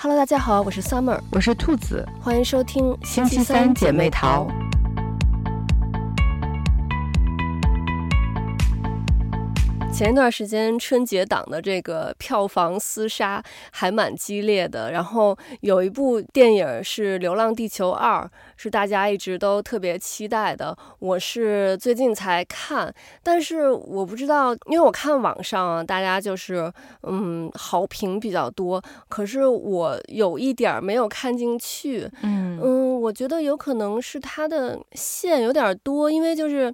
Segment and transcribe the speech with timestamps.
[0.00, 4.46] Hello，大家好，我是 Summer，我是兔子，欢迎收听星期三姐妹淘。
[9.98, 18.20] 前一段时间春节档的这个票房厮杀还蛮激烈的，然后有一部电影是《流浪地球二》，
[18.56, 20.78] 是大家一直都特别期待的。
[21.00, 32.08] 我是最近才看，但是我不知道，因为我看网上啊，大家就是嗯好评比较多，可是我有一点没有看进去。
[32.22, 36.72] 嗯嗯，我觉得有可能是它的线有点多，因为就是。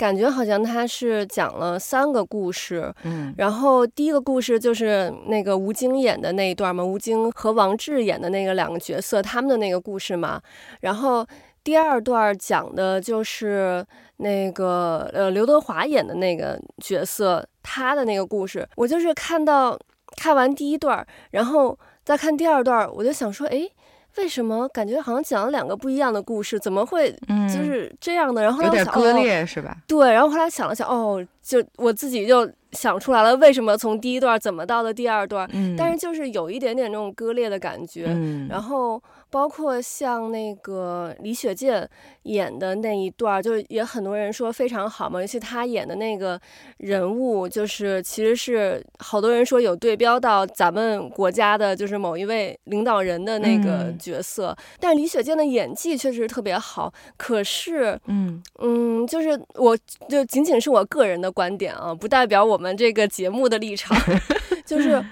[0.00, 10.40] 感觉好像他是讲了三个故事，嗯，然后第一个故事就是那个吴京演的那一段嘛，吴京和王志演的那个两个角色他们的那个故事嘛，
[10.80, 11.26] 然后
[11.62, 13.84] 第二段讲的就是
[14.16, 19.78] 那个呃刘德华演的那个角色他的那个故事，我就是看到
[20.16, 23.68] 看完第一段，然后再看第二段，我就想说，哎。
[24.16, 26.58] 为什么感觉好像讲了两个不一样的故事？
[26.58, 27.10] 怎么会
[27.48, 28.42] 就是这样的？
[28.42, 29.76] 嗯、然后有点割裂、哦、是吧？
[29.86, 35.48] 对，然后后来想了想，哦，就我自己就想出来了，为什么从第一段怎么到了第二段？
[35.52, 39.02] 嗯，但是就是有一点点那种割裂的感觉，嗯，然后。
[39.30, 41.88] 包括像那个李雪健
[42.24, 45.20] 演的那一段，就也很多人说非常好嘛。
[45.20, 46.38] 尤其他演的那个
[46.78, 54.48] 人物，就是其实是好多人说有对标到咱们国家的，就是某一位领导人的那个角色。
[54.58, 56.92] 嗯、但李雪健的演技确实特别好。
[57.16, 59.78] 可是，嗯嗯，就是我
[60.08, 63.96] 就仅仅是我个人的观点啊，不代表我们这个节目的立场，
[64.66, 65.02] 就是。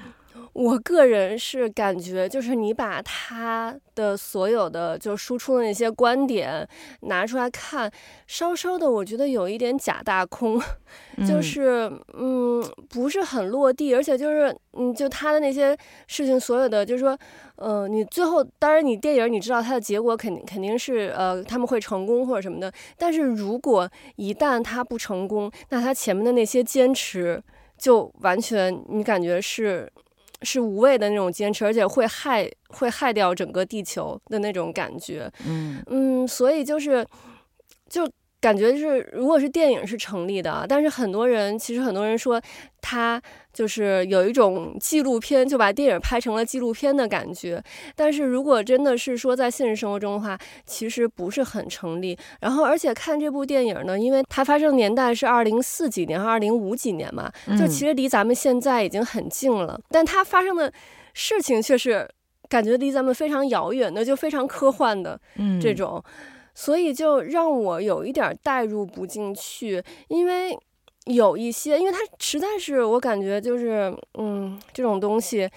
[0.58, 6.68] 我个人是感觉，就是你把他的所有的就输出的那些观点
[7.02, 7.88] 拿出来看，
[8.26, 10.60] 稍稍的我觉得有一点假大空，
[11.24, 17.16] 就是嗯不是很落地，而且就是嗯就他的那些事情，所有的就是说，
[17.54, 27.41] 呃你最后当然你电影你知道他的结果肯定肯定是呃他们会成功或者什么的，但是如果一旦他不成功，那他前面的那些坚持
[27.78, 29.88] 就完全你感觉是。
[30.43, 35.31] 是无谓的那种坚持，而且会害会害掉整个地球的那种感觉。
[35.47, 37.06] 嗯嗯，所以就是
[37.88, 38.09] 就
[38.41, 42.41] 感觉是，如果是电影是成立的，但是很多人其实很多人说
[42.81, 43.21] 他。
[43.50, 47.60] 就是有一种纪录片，就把电影拍成了纪录片的感觉。
[47.97, 52.16] 但是如果真的是说在现实生活中的话，其实不是很成立。
[52.41, 57.28] 然后，而且看这部电影呢，因为它发生年代是二零四几年和二零五几年嘛，
[57.59, 59.75] 就其实离咱们现在已经很近了。
[59.77, 60.72] 嗯、但它发生的
[61.12, 62.09] 事情却是
[62.48, 65.21] 感觉离咱们非常遥远的，就非常科幻的
[65.60, 66.12] 这种，嗯、
[66.58, 70.58] 所以就让我有一点代入不进去，因为。
[71.04, 75.48] 有一些，因为它实在是我感觉就是，嗯，这种东西，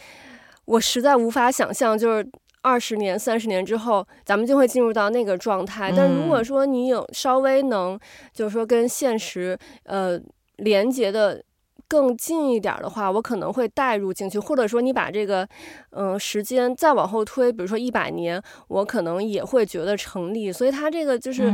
[0.63, 2.25] 我实在无法想象，就是
[2.61, 5.91] 二十年、三十年之后，咱们就会进入到那个状态。
[5.93, 7.99] 但如果说你有稍微能，
[8.31, 10.17] 就是说跟现实，呃，
[10.55, 11.43] 连接的
[11.91, 15.45] 更近一点的话，我可能会带入进去，或者说你把这个，
[15.89, 20.49] 嗯、呃，时间再往后推，比如说一百年，我可能也会觉得成立。
[20.53, 21.51] 所以它这个就是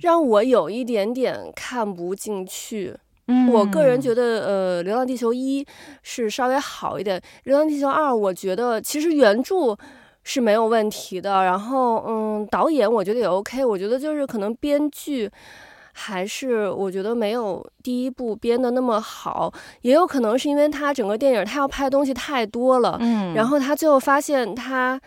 [0.00, 2.96] 让我有一点点看不进去。
[3.28, 5.62] 嗯，我个人觉得，呃，《流浪地球一》
[6.02, 9.76] 是稍微好一点，《流浪地球二》我觉得其实原著
[10.22, 15.30] 是没有问题的，然后，嗯，导演我觉得也 OK，我觉得就是可能编剧
[15.94, 19.50] 还是我觉得没有第一部编的那么好，
[19.80, 25.00] 也有可能是因为他整个电影他要拍的东西太多了，嗯，然后他最后发现他，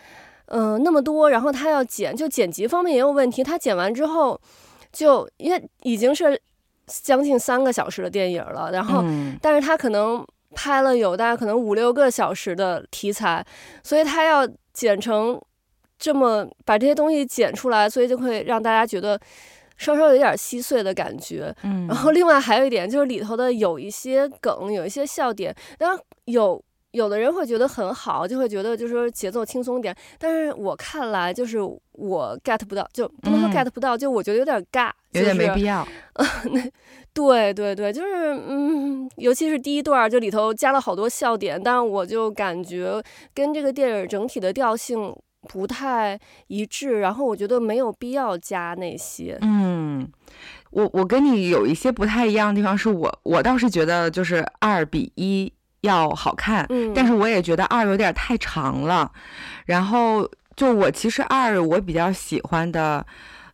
[0.47, 4.39] 嗯、呃，那么多，然后他要剪，就剪辑方面也有问题，他剪完之后
[4.91, 6.41] 就因为已经是。
[7.03, 9.03] 将近三个小时的电影了，然后，
[9.41, 13.45] 但是他可能拍了有大概可能五六个小时的题材，
[13.83, 15.37] 所以他要剪成
[15.99, 19.19] 这么把这些东西剪出来，所以就会让大家觉得
[19.77, 21.55] 稍稍有点稀碎的感觉。
[21.63, 26.63] 嗯，然后另外还有一点就是里头的有一些梗，有一些笑点，当然有。
[26.91, 31.59] 有的人会觉得很好，就会觉得就是说节奏轻松点，但是我看来就是
[31.91, 35.87] 我 get 不到，就不能说 get 不到，嗯、就我觉得有点尬，有点没必要。
[36.51, 36.61] 那
[37.13, 42.99] 对对对，就是嗯，尤其是第一段，就里头加了好多笑点，但是我就感觉
[43.35, 45.13] 跟这个电影整体的调性
[45.47, 49.37] 不太一致，然后我觉得没有必要加那些。
[49.41, 50.07] 嗯，
[50.71, 55.51] 我我跟你有一些不太一样的地方，是我我倒是觉得就是二比一。
[55.81, 59.09] 要好看，嗯，但是我也觉得二有点太长了。
[59.67, 63.05] 然后就我其实二我比较喜欢的，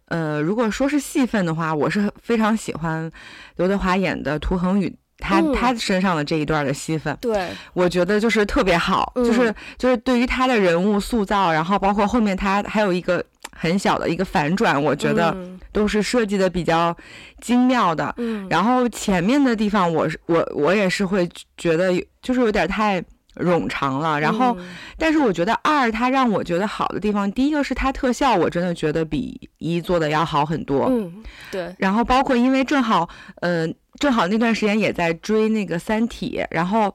[0.06, 3.12] 呃，如果说是戏份的话，我是非常喜欢
[3.58, 15.36] 刘德华演的涂恒宇他他身上的这一段的戏份，对，我觉得就是特别好，就是就是对于他的人物塑造，然后包括后面他还有一个很小的一个反转，我觉得
[15.72, 16.96] 都是设计的比较
[17.40, 18.14] 精妙的。
[18.18, 21.28] 嗯，然后前面的地方，我是我我也是会
[21.58, 23.02] 觉得就是有点太
[23.36, 24.20] 冗长了。
[24.20, 24.58] 然后，
[24.98, 30.88] 但是我觉得二它让我觉得好的地方，第一个是它特效，我真的觉得比一做的要好很多。
[30.90, 31.74] 嗯，对。
[31.78, 33.10] 然后包括因为正好，
[33.42, 33.76] 嗯、呃。
[34.00, 36.94] 正好那段时间也在追那个《三体》，然后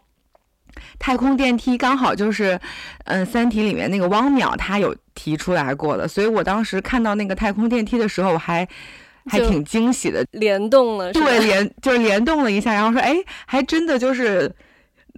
[0.98, 2.58] 太空电梯刚好就是，
[3.04, 8.66] 嗯，《三体》里面那个汪淼他有提出来过的，所以我当时看到那个太空电梯的时候，我还
[9.26, 14.52] 还挺惊喜的，联动了，对，联就是联动了一下，然后说，哎，还真的就是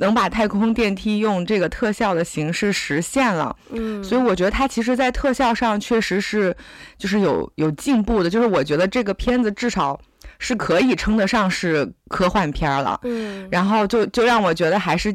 [0.00, 6.56] 能把太空电梯用这个特效的形式实现了，嗯，所以我觉得它其实，在特效上确实是
[6.98, 10.00] 就是有有进步的，就是我觉得这个片子至少。
[10.42, 15.14] 是可以称得上是科幻片了，嗯，然后就就让我觉得还是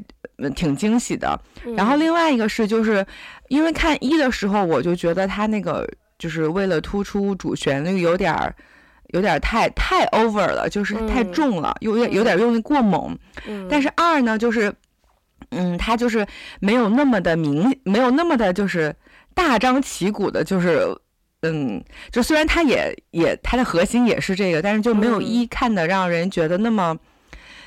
[0.56, 1.40] 挺惊喜的。
[1.76, 3.04] 然后另外一个是，就是
[3.48, 5.88] 因为看一的时候，我就觉得他那个
[6.20, 8.56] 就是为了突出主旋律，有点儿
[9.16, 13.18] 有点太太 over 了，就是太重了，有点有点用力过猛。
[13.68, 14.72] 但是二呢，就是
[15.50, 16.28] 嗯，他就是
[16.60, 18.96] 没有那么的明，没有那么的就是
[19.34, 20.96] 大张旗鼓的，就是。
[21.42, 27.00] 嗯，就虽然它也也它的核心也是这个，但是就没有一看的让人觉得那么，嗯、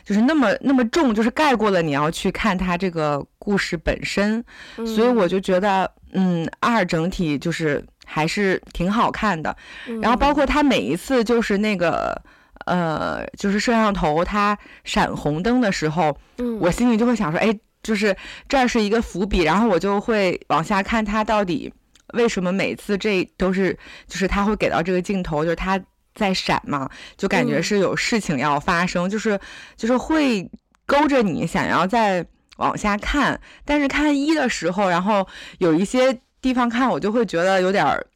[0.04, 4.44] 就是那么那么重，就是盖过了你要去看它这个故事本身，
[4.78, 9.54] 嗯、所以我就觉得，嗯，二整体就是还是挺好看的。
[9.86, 12.20] 嗯、然后包括他每一次就是那个
[12.66, 18.16] 呃，就是摄像头它闪红灯的时候，嗯、我心里就会想说，哎，就是
[18.48, 21.72] 这是一个伏笔，然后我就会往下看他到底。
[22.14, 25.78] 为什么每次这都是就是他会给到这个镜头，就是他
[26.14, 26.88] 在闪嘛，
[27.18, 29.38] 就感觉是有事情要发生，嗯、就是
[29.76, 30.50] 就是会
[30.86, 32.24] 勾着你想要再
[32.56, 33.38] 往下看。
[33.66, 35.28] 但是看一的时候，然后
[35.58, 38.06] 有一些地方看我就会觉得有点儿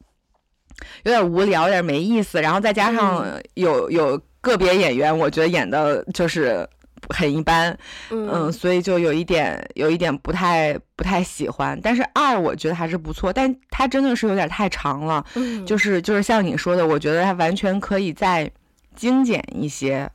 [1.03, 2.41] 有点无聊，有点没意思。
[2.41, 6.67] 然后再加上有有个别演员，我觉得演的就是。
[7.09, 7.77] 很一般，
[8.11, 11.77] 嗯，嗯，所以就有一点，有一点不太不太喜欢。
[11.83, 18.49] 但是二我觉得还是不错，但它真的是有点太长了，嗯，就是就是像你说的，我觉得它完全可以再
[18.95, 20.09] 精简一些，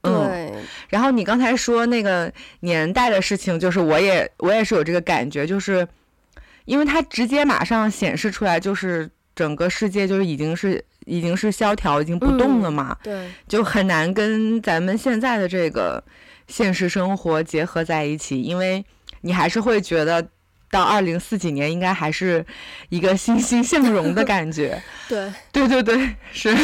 [0.00, 0.26] 嗯。
[0.26, 0.52] 对。
[0.88, 5.86] 然后你刚才说那个年代的事情，就是我也我也是有这个感觉，就是
[6.64, 16.02] 因为它直接马上显示出来，就是整个世界就是已经是已经是萧条，已经不动了嘛，嗯，对， 就很难跟咱们现在的这个。
[16.48, 18.84] 现实生活结合在一起，因为
[19.22, 20.28] 你还是会觉得
[20.70, 22.44] 到二零四几年应该还是
[22.90, 24.82] 一个欣欣向荣的感觉。
[25.08, 26.54] 对，对对对，是。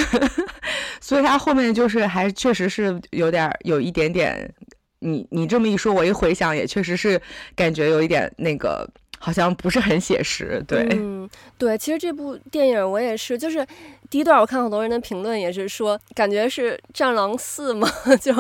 [1.01, 4.53] 所以他后面就是还确实是有点有一点点，
[4.99, 7.19] 你你这么一说，我一回想也确实是
[7.55, 8.87] 感觉有一点那个
[9.19, 10.63] 好像不是很写实。
[10.67, 13.67] 对，嗯，对，其实这部电影我也是，就是。
[14.11, 17.87] 第一段我看好多人的评论也是说，感觉是《战狼四》嘛，
[18.23, 18.33] 就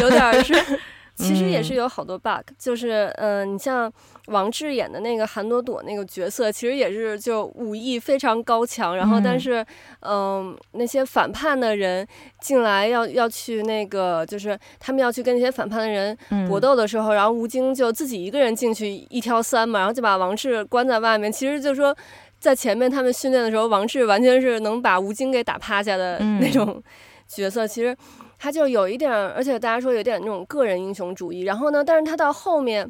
[0.00, 0.52] 有点是，
[1.14, 3.92] 其实也是有好多 bug，就是嗯、呃，你像
[4.26, 9.64] 王志演的那个韩朵朵那个角色，其实也是就武艺非常高强，然后但是
[10.00, 12.06] 嗯、呃，那些反叛的人
[12.40, 16.16] 进来要要去那个，就是他们要去跟那些反叛的人
[16.48, 21.96] 搏斗的时候，然后吴京就自己一个人进去一挑三嘛，然后就把王志关在外面，其实就是说。
[22.40, 26.82] 在前面他们训练的时候，王志完全是能把吴京给打趴下的那种
[27.26, 27.64] 角色。
[27.64, 27.96] 嗯、其实
[28.38, 31.44] 他就有一点，而且大家说有点那种个人英雄主义。
[31.44, 32.86] 然后呢，但是他到后面，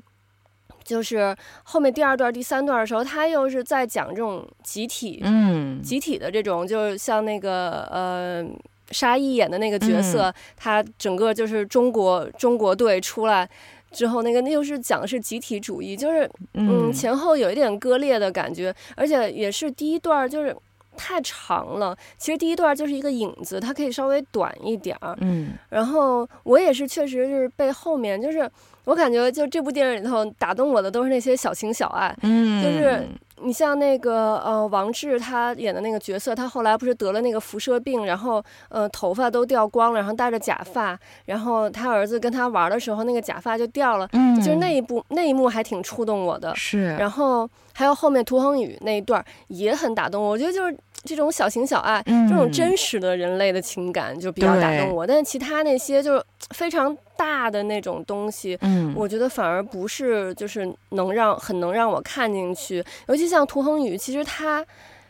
[0.84, 8.44] 就是后面第二段、第三段的时候，他又是在讲这种集体，嗯，集体的这种，就是像那个呃
[8.90, 13.48] 沙溢演的那个角色，嗯、他整个就是中国中国队出来。
[13.90, 20.52] 之后那个那又是讲的是集体主义，就是嗯前后有一点割裂的感觉，而且也是第一段就是
[20.96, 21.96] 太长了。
[22.18, 25.16] 其实第一段就是一个影子，它可以稍微短一点儿。
[25.20, 28.50] 嗯，然后我也是确实是被后面就是
[28.84, 33.06] 我感觉就这部电影里头打动我的都是那些小情小爱，嗯，就是。
[33.42, 46.94] 你像那个呃王志他演的那个角色，他后来不是得了那个辐射病，然后呃头发都掉光了，然后戴着假发，然后他儿子跟他玩的时候，那个假发就掉了，嗯，就是那一部那一幕还挺触动我的，是。
[46.94, 56.96] 然后还有后面涂恒宇那一段也很打动我，我觉得就是这种小情小爱，嗯，这种真实的人类的情感就比较打动我，但是其他那些就是非常。
[57.16, 62.84] 大的那种东西，嗯，我觉得反而不是，就是能让很能让我看进去。
[63.08, 64.64] 尤其像涂恒宇，其实他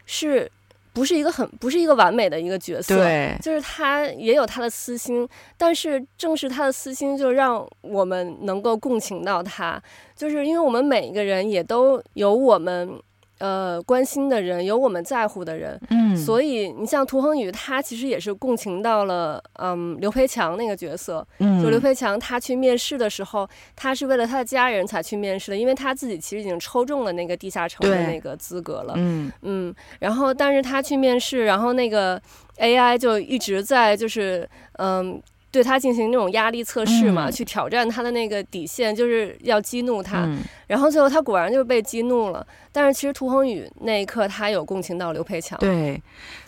[0.06, 0.50] 是
[0.92, 9.82] 不是一个很不是一个完美的一个角色，对，就是他也有他的私心，但是正是他的私心，就让我们能够共情到他，
[10.16, 13.00] 就是因为我们每一个人也都有我们。
[13.44, 23.46] 呃，关心的人，有我们在乎的人，嗯，所以你像涂恒宇，他其实也是共情到了，嗯，刘培强那个角色，嗯，就刘培强他去面试的时候，
[23.76, 29.30] 他是为了他的家人才去面试的，因为他自己其实已经抽中了那个地下城的那个资格了，嗯。
[29.42, 32.18] 嗯，然后但是他去面试，然后那个
[32.56, 34.48] AI 就一直在就是，
[34.78, 35.20] 嗯。
[35.54, 40.25] 对他进行那种压力测试嘛，嗯、去挑战他的那个底线，就是要激怒他。
[40.25, 42.44] 嗯、然后最后他果然就被激怒了。
[42.73, 45.56] 但是其实涂恒宇那一刻他有共情到刘培强。
[45.61, 46.02] 对，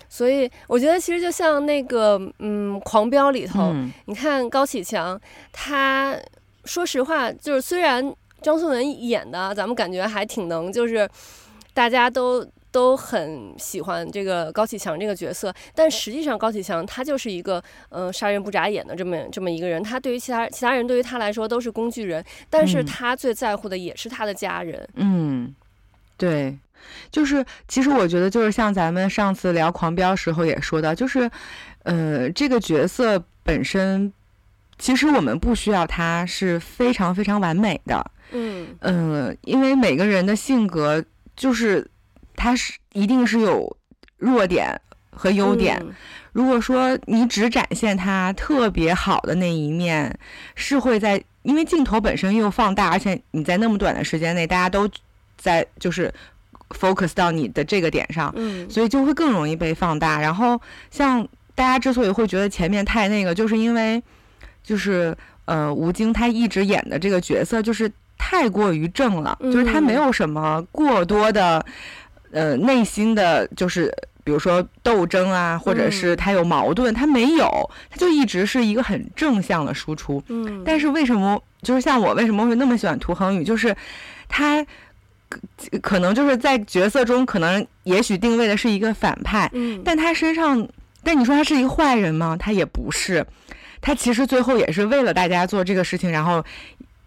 [0.09, 5.17] 所以我觉得其实就像那个嗯，《狂飙》里头，嗯、你看高启强，
[5.53, 6.17] 他
[6.65, 11.09] 说实话就是虽然张颂文演的咱们感觉还挺能，就是
[11.73, 12.45] 大家都。
[12.77, 17.57] 都很喜欢这个高启强这个角色，但实际上高启强他就是一个
[17.89, 24.87] 嗯、呃、杀人不眨眼的这么这么一个人，他对于其他其他人对于他来说都是工具人，但是他最在乎的也是他的家人。
[24.97, 25.55] 嗯，
[26.19, 26.55] 对，
[27.11, 31.31] 就是其实我觉得就是像咱们上次聊狂飙时候也说到，就是
[31.85, 34.13] 呃这个角色本身，
[34.77, 38.11] 其实我们不需要他是非常非常完美的。
[38.33, 41.03] 嗯嗯、呃，因为每个人的性格
[41.35, 41.91] 就是。
[42.37, 43.77] 他是一定是有
[44.19, 45.79] 弱点和优点。
[45.81, 45.95] 嗯、
[46.33, 50.19] 如果说你只展现他特别好的那一面，
[50.55, 54.89] 是会在因为镜头本身又放大，而且你在那么短的时间内，大家都
[55.39, 56.13] 在就是
[56.71, 60.21] focus 到你的这个点上，嗯，所以就会更容易被放大。
[60.21, 64.03] 然后像大家之所以会觉得前面太那个，就是因为
[64.63, 65.17] 就是
[65.47, 71.65] 呃吴京他一直演的这个角色就是太过于正了，嗯、就是他没有什么过多的。
[72.37, 73.91] 呃，内心的就是，
[74.23, 80.23] 比如说斗争啊，或者是他有矛盾，嗯、他没有，他就一直是一个很正向的输出。
[80.29, 83.75] 嗯，但是为什么，就是像我为什么会那么喜欢涂恒宇，就是
[84.29, 84.63] 他
[85.81, 90.69] 可能就是在角色中，可能也许定位的是一个反派，嗯，但他身上，
[91.03, 92.37] 但你说他是一个坏人吗？
[92.39, 93.27] 他也不是，
[93.81, 96.45] 他其实最后也是为了大家做这个事情，然后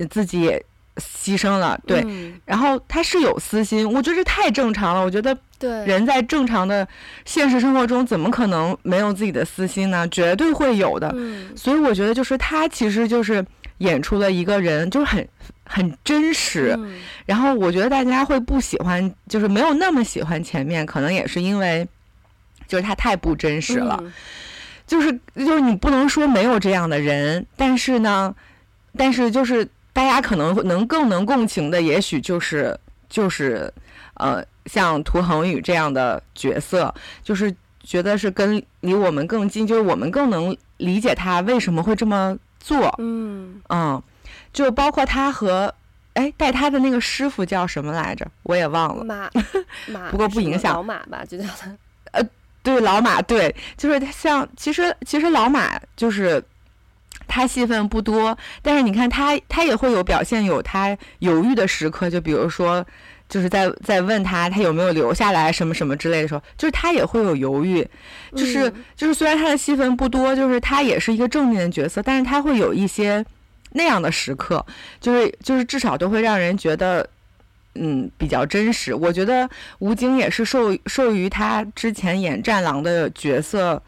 [0.09, 0.65] 自己也。
[0.99, 5.03] 牺牲了，对，嗯、然后他是有私心，我觉得这太正常了。
[5.03, 6.87] 我觉得，对，人在正常的
[7.25, 10.07] 现实生活中，怎么可能没有自己的私心呢？
[10.09, 11.11] 绝对会有的。
[11.15, 13.45] 嗯、所以我觉得，就是他其实就是
[13.79, 15.27] 演出了一个人，就是很
[15.65, 16.75] 很真实。
[16.77, 21.87] 嗯、然后我觉得大家会不喜欢，就是没有那么喜欢前面，可能也是因为，
[22.67, 23.97] 就是他太不真实了。
[24.01, 24.11] 嗯、
[24.87, 28.33] 就是就是你不能说没有这样的人，但是呢，
[28.97, 29.67] 但是就是。
[29.99, 32.79] 大家可能能更能共情的，也许就是
[33.09, 33.69] 就是，
[34.13, 37.53] 呃，像涂恒宇这样的角色，就是
[37.83, 42.95] 觉得是跟离我们更近，就是我们更能理解他为什么会这么做。
[42.97, 44.01] 嗯嗯，
[44.53, 45.75] 就包括他和
[46.13, 48.25] 哎带他的那个师傅叫什么来着？
[48.43, 49.03] 我也忘了。
[49.03, 49.29] 马
[49.87, 50.75] 马， 不过不影响。
[50.75, 51.69] 老马吧，就叫他。
[52.13, 52.23] 呃，
[52.63, 56.41] 对，老马，对，就是他像，其实其实老马就是。
[57.29, 62.85] 他戏份不多，但是你看他，他也会有表现，有他犹豫的时刻，就比如说，
[63.29, 67.87] 就是在在问他他有没有留下来什么什么之类的时候，就是他也会有犹豫，
[68.35, 73.23] 就是、嗯、就是虽然他的戏份不多，就是他也是一个正面的角色，但是他会有一些
[73.73, 74.65] 那样的时刻，
[74.99, 77.07] 就是就是至少都会让人觉得，
[77.75, 78.93] 嗯，比较真实。
[78.93, 83.81] 我觉得吴京也是受受于他之前演战狼的角色。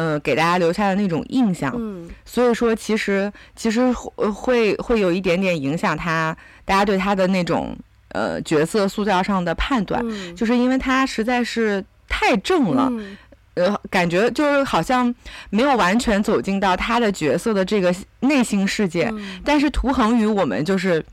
[0.00, 7.76] 呃，给大家留下的那种印象，嗯，所以说其实其实会会有一点点影响他，大家对他的那种
[8.12, 13.18] 呃角色塑造上的判断，嗯，就是因为他实在是太正了，嗯，
[13.56, 15.14] 呃，感觉就是好像
[15.50, 19.10] 没有完全走进到他的角色的这个内心世界。
[19.12, 21.04] 嗯，但是涂恒宇我们就是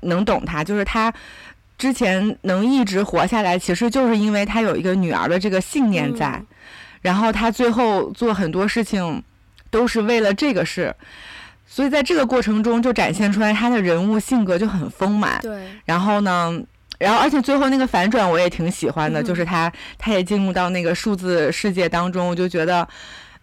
[0.00, 1.14] 能懂他，就是他
[1.78, 6.30] 之前能一直活下来，其实就是因为他有一个女儿的这个信念在。
[6.32, 6.46] 嗯
[7.04, 9.22] 然后他最后做很多事情，
[9.70, 10.96] 都是为了这个事，
[11.66, 15.38] 所以在这个过程中就展现出来他的人物性格就很丰满。
[15.42, 15.68] 对。
[15.84, 16.58] 然后呢，
[16.98, 22.88] 然后而且最后那个反转我也挺喜欢的，嗯、就是他他也进入到那个数字世界当中，我就觉得。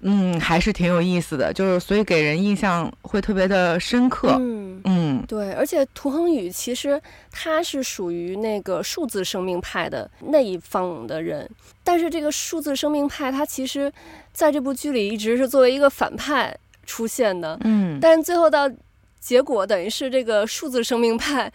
[0.04, 4.36] 嗯，还是挺有意思的，就是所以给人印象会特别的深刻。
[4.40, 7.00] 嗯嗯，对，而且涂恒宇其实
[7.30, 11.48] 他是属于那个数字生命派的那一方的人，
[11.84, 13.92] 但是这个数字生命派它其实
[14.32, 17.58] 在这部剧里一直是作为一个反派出现的。
[17.64, 18.70] 嗯，但是最后到
[19.20, 21.52] 结果等于是这个数字生命派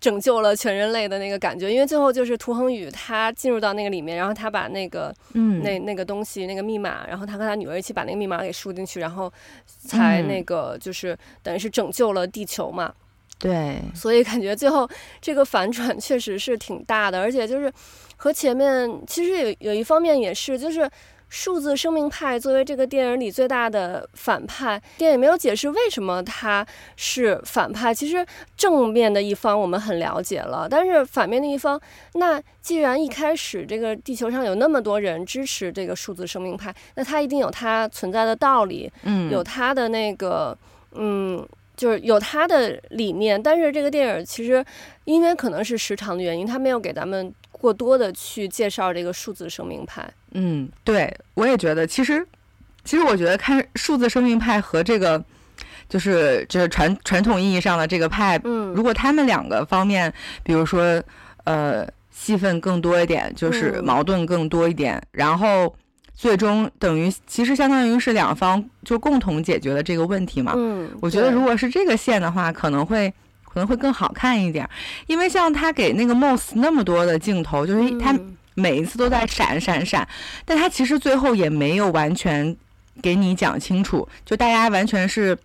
[0.00, 1.72] 拯救了全人类的那个感觉。
[1.72, 9.32] 因为最后就是涂恒宇他进入到那个里面，然后他把那个嗯那那个东西那个密码，然后他和他女儿一起把那个密码给输进去，然后
[9.66, 12.92] 才那个就是等于是拯救了地球嘛。
[13.42, 14.88] 对，所以感觉最后
[15.20, 17.70] 这个反转确实是挺大的，而且就是
[18.16, 20.88] 和前面其实有有一方面也是，就是
[21.28, 27.92] 数字生命派作为这个电影里最大的反派，电影没有解释为什么他是反派。
[27.92, 28.24] 其实
[28.56, 31.80] 正面的一方我们很了解了，但是反面的一方，
[32.14, 40.56] 那既然一开始这个地球上有那么多人支持这个数字生命派，那他一定有他存在的道理，嗯，有他的那个，
[40.92, 41.44] 嗯。
[41.76, 44.64] 就是有他的理念，但是这个电影其实
[45.04, 50.08] 因为可能是时长的原因，他没有给咱们过多的去介绍这个数字生命派。
[50.32, 52.26] 嗯，对，我也觉得，其实，
[52.84, 55.22] 其实我觉得看数字生命派和这个
[55.88, 60.12] 就是就是传传统意义上的这个派，嗯，如果他们两个方面，
[60.42, 61.02] 比如说
[61.44, 65.74] 呃戏份更多一点，就是矛盾更多一点，嗯、然后。
[66.22, 70.52] 最终等于其实相当于是两方就共同解决了这个问题嘛。
[70.54, 73.12] 嗯，我觉得如果是这个线的话，可能会
[73.42, 74.64] 可能会更好看一点，
[75.08, 78.16] 因为像他给那个 Moss 那么多的镜头，就是他
[78.54, 80.06] 每一次都在闪闪闪，
[80.44, 82.56] 但他其实最后也没有完全
[83.02, 85.36] 给你讲清楚，就大家完全是，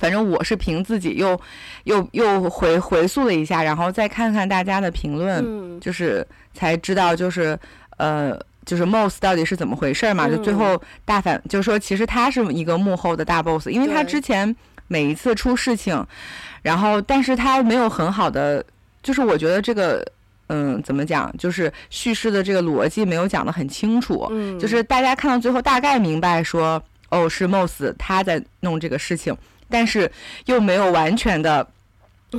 [0.00, 1.38] 反正我是凭自己又
[1.84, 7.58] 又又回回溯了一下，然后再看看大家的评论，就是才知道就是
[7.98, 8.40] 呃。
[8.68, 10.28] 就是 Moss 到底是怎么回事嘛？
[10.36, 14.54] 就最后大反，就是说其实他是一个幕后的大 boss，因为他之前
[14.88, 16.06] 每一次出事情，
[16.60, 18.62] 然后但是他没有很好的，
[19.02, 20.06] 就是我觉得这个，
[20.48, 29.34] 嗯，怎么讲，就是叙事的这个逻辑没有讲得很清楚，嗯就是大家看到最后大概明白说，哦，是 Moss 他在弄这个事情，
[29.70, 30.12] 但是
[30.44, 31.66] 又没有完全的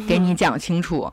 [0.08, 1.12] 给你 讲清楚。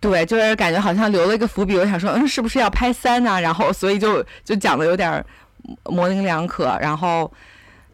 [0.00, 3.40] 对，就是感觉好像留了一个伏笔，我想说，嗯，是不是要拍三呢？
[3.40, 5.24] 然后，所以就就讲的有点
[5.84, 6.66] 模棱两可。
[6.80, 7.30] 然后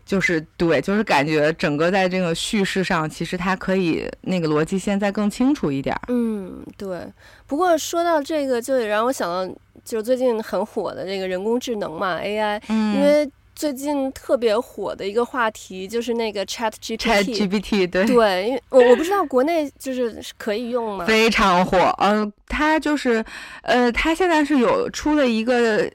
[0.04, 5.96] 就是对，就是感觉整个在这个叙事上，其实它可以那个逻辑现在更清楚一点。
[6.08, 7.00] 嗯，对。
[7.46, 13.30] 不过说到这个，就得让我想到，就是最近很火的这个人工智能嘛，AI，嗯，因为。
[13.54, 17.88] 最近特别火的一个话题就是那个 Chat GPT。
[17.88, 21.04] 对对，因为我我不知道国内就是可以用吗？
[21.04, 23.24] 非常火，嗯、呃，它就是，
[23.62, 25.90] 呃，它现在是有出了一个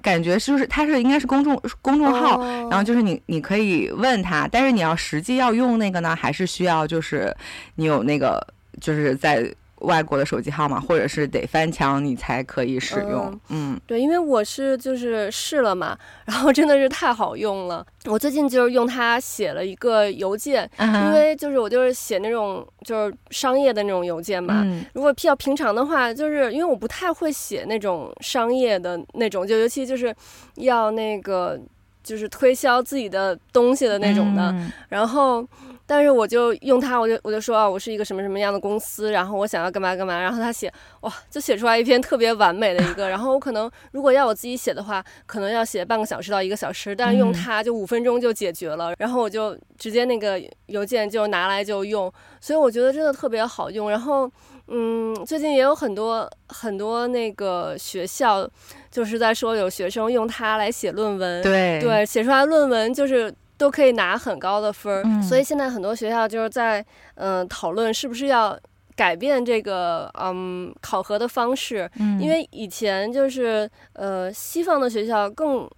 [0.00, 7.34] 感觉，就是它是应该是公众公众号，哦、然后就是你你可以问他，但是你要实际要用那个呢，还是需要就是
[7.74, 8.46] 你有那个
[8.80, 9.52] 就是在。
[9.80, 13.30] 外国的手机号码，或者是得翻墙你才可以使用。
[13.48, 17.84] 嗯，嗯，对，因为我是就是试了嘛， 然后真的是太好用了。
[18.06, 24.62] 我最近就是用它写了一个邮件，嗯、因为就是我就是写那种就是商业的那种邮件嘛。
[24.64, 30.14] 嗯、如果比较平常的话，就是因为我不太会写那种商业的那种，就尤其就是
[30.56, 31.60] 要那个
[32.02, 35.46] 就是推销自己的东西的那种的，嗯、然后。
[35.90, 43.08] 但是我就用它，我就我就说啊，我是一个什么什么样的公司，然后我想要干嘛干嘛，然后他写，哇，就写出来一篇特别完美的一个。
[43.08, 48.94] 然后我可能如果要我自己写的话，可能要写半个小时到一个小时，但是用它就五分钟就解决了。
[48.98, 53.90] 然后我就直接那个邮件就拿来就用，所以我觉得真的特别好用。
[53.90, 54.30] 然后
[54.68, 58.48] 嗯，最近也有很多很多那个学校
[58.92, 63.34] 就是在说有学生用它来写论文，对对，写出来论文就是。
[63.60, 66.82] 都可以拿很高的分儿，嗯、所以现在很多学校就是在
[67.16, 68.58] 嗯讨论是不是要
[68.96, 75.68] 改变这个嗯考核的方式，嗯、因为以前就是呃西方的学校更。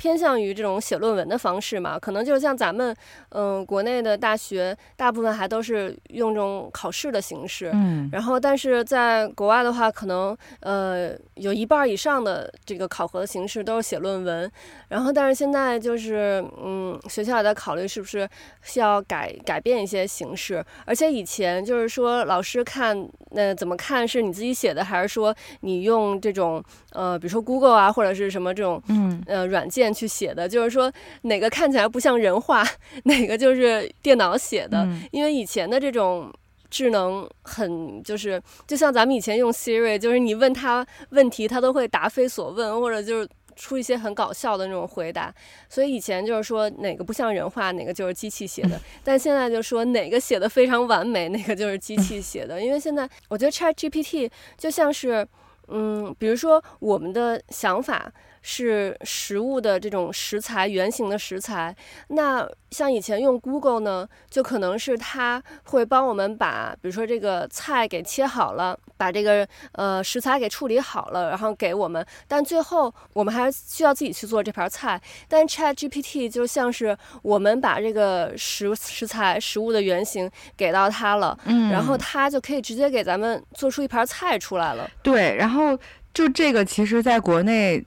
[0.00, 2.96] 偏向于这种写论文的方式嘛，可能就是像咱们，
[3.32, 14.50] 嗯、呃，国内的大学大部分还都是用这种考试的形式，嗯，然后但是在国外的话，可能呃有一半以上的这个考核的形式都是写论文，
[14.88, 18.26] 然后但是现在就是嗯，学校也在考虑是不是
[18.62, 29.22] 需要改改变一些形式，而且以前就是说老师看那、呃、怎么看是你自己写的，还是说你用这种呃比如说 Google 啊或者是什么这种嗯。
[29.26, 29.89] 呃软件。
[29.92, 32.66] 去写的，就是说哪个看起来不像人话，
[33.04, 34.84] 哪个就是电脑写的。
[34.84, 36.32] 嗯、因为以前的这种
[36.68, 45.34] 智能很就是，就像咱们以前用 Siri，就是你问他问题，他都会答非所问，或者就是出一些很搞笑的那种回答。
[45.68, 48.76] 所以以前就是说哪个不像人话，哪个就是机器写的。
[48.78, 52.60] 嗯、但现在就说哪个写的非常完美，哪个就是机器写的。
[52.62, 55.26] 因为现在我觉得 ChatGPT 就像是。
[55.72, 58.12] 嗯，比如说我们的想法。
[58.42, 61.74] 是食物的这种食材，原型的食材。
[62.08, 72.04] 那像以前用 Google 呢，就可能是它会帮我们把，比如说这个菜给切好了，把这个呃食材给处理好了，然后给我们。
[72.26, 75.00] 但最后我们还是需要自己去做这盘菜。
[75.28, 84.88] 但 ChatGPT 就像是我们把这个食食材、食物的原型给到它了，嗯，然后它就可以直接给咱们做出一盘菜出来了。
[85.02, 85.78] 对，然后
[86.14, 87.84] 就这个，其实在国内。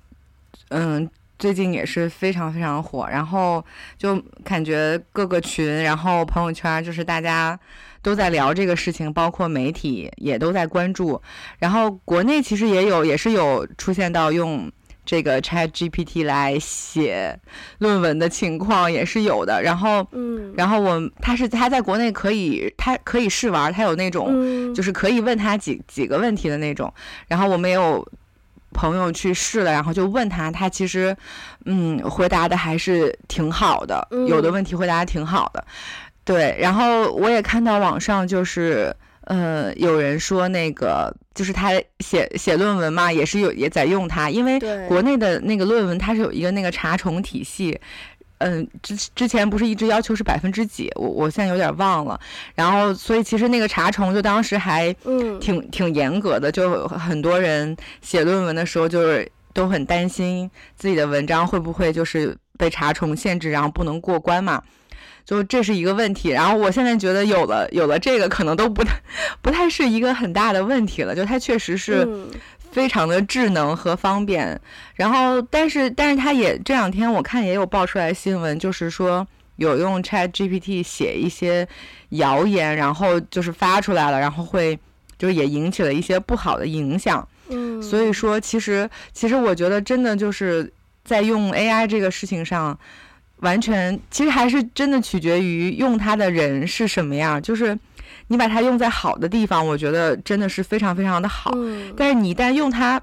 [0.75, 1.07] 嗯，
[1.37, 3.63] 最近也是非常非常火，然后
[3.95, 7.57] 就感觉各个群，然后朋友圈，就是大家
[8.01, 11.21] 都在聊这个事情，包括媒体也都在关注。
[11.59, 14.71] 然后国内其实也有，也是有出现到用
[15.05, 17.39] 这个 ChatGPT 来写
[17.77, 19.61] 论文的情况，也是有的。
[19.61, 26.91] 然后，嗯，然后我他是他在国内可以，他可以试玩，他有那种就是可以问他几几个问题的那种。
[27.27, 28.03] 然后我们也有。
[28.73, 31.15] 朋友去试了，然后就问他，他其实，
[31.65, 35.63] 嗯，回答的还是挺好的，有的问题回答的挺好的，
[36.25, 36.57] 对。
[36.59, 47.79] 然后我也看到网上就是，呃，有人说那个就是他写写论文嘛，也是有也在用它，因为国内的那个论文它是有一个那个查重体系。
[48.45, 52.19] 嗯，之之前不是一直要求是百分之几，我我现在有点忘了。
[52.55, 54.91] 然后，所以其实那个查重就当时还
[55.39, 64.61] 挺、嗯、挺严格的，就很多人写论文的时候就是都很担心自己的文章会不会就是被查重限制，然后不能过关嘛。
[65.23, 66.29] 就这是一个问题。
[66.29, 68.91] 然后我现在觉得有了有了这个，可能都不太
[69.41, 71.15] 不太是一个很大的问题了。
[71.15, 72.05] 就它确实是。
[72.73, 74.59] 嗯非常的智能和方便，
[74.95, 79.25] 然后但是但是它也这两天我看也有爆出来新闻，就是说
[79.57, 81.67] 有用 ChatGPT 写一些
[82.09, 84.77] 谣言，然后就是发出来了，然后会
[85.19, 87.25] 就是也引起了一些不好的影响。
[87.49, 90.71] 嗯，所以说其实其实我觉得真的就是
[91.05, 92.77] 在用 AI 这个事情上，
[93.37, 97.77] 完全其实还是真的取决于用它的人是什么样，就是。
[98.27, 101.51] 你把它用在好的地方，我觉得真的是非常非常的好。
[101.55, 101.93] 嗯。
[101.95, 103.01] 但是你一旦用它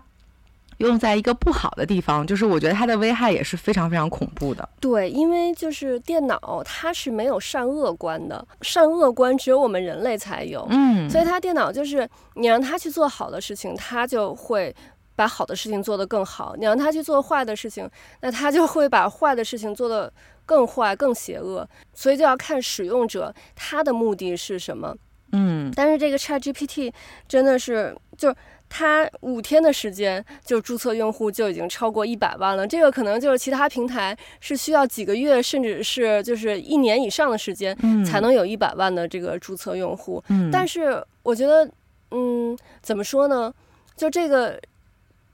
[0.79, 4.66] 用在一个不好的地方，就是我觉得它的危害也是非常非常恐怖的。
[4.81, 10.66] 对，因为就是电脑它是没有善恶观的，善恶观只有我们人类才有。
[10.70, 11.09] 嗯。
[11.11, 14.75] 所以它电脑就是你让它去做好的事情，它就会
[15.14, 17.87] 把好的事情做得更好；你让它去做坏的事情，
[18.23, 20.11] 那它就会把坏的事情做得
[20.50, 21.64] 更坏、更邪恶。
[21.94, 24.92] 所以就要看使用者他的目的是什么。
[25.30, 26.92] 嗯，但是这个 ChatGPT
[27.28, 28.34] 真的是，就
[28.68, 32.66] 它五天的时间就注册用户就已经超过一百万了。
[32.66, 40.20] 这个可能就是其他平台是需要几个月，甚至是就是一年以上的时间才能有一百万的这个注册用户。
[40.30, 41.70] 嗯，但是我觉得，
[42.10, 43.54] 嗯，怎么说呢？
[43.96, 44.60] 就这个，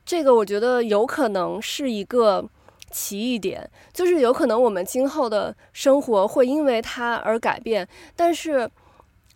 [0.05, 2.47] 这个我觉得有可能是一个
[2.97, 8.71] 奇异点，就是有可能我们今后的生活会因为它而改变，但是。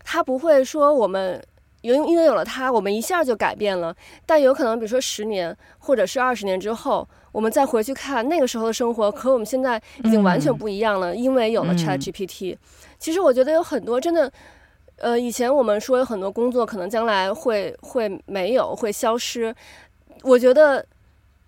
[0.03, 1.41] 它不会说我们
[1.83, 3.95] 因因为有了它，我们一下就改变了。
[4.25, 12.57] 但有可能，比如说十年或者是二十年之后，我们再回去看那个时候的生活，和我们现在已经完全不一样了，因为有了 ChatGPT。
[12.99, 14.33] 其实我觉得有很多真的，
[14.97, 19.55] 呃，以前我们说有很多工作可能将来会会没有会消失，
[20.23, 20.85] 我觉得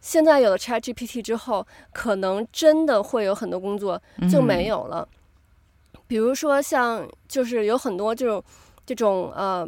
[0.02, 5.08] 现在有了 ChatGPT 之后，可能真的会有很多工作就没有了。
[6.08, 8.44] 比如说，像就是有很多这种
[8.84, 9.66] 这种呃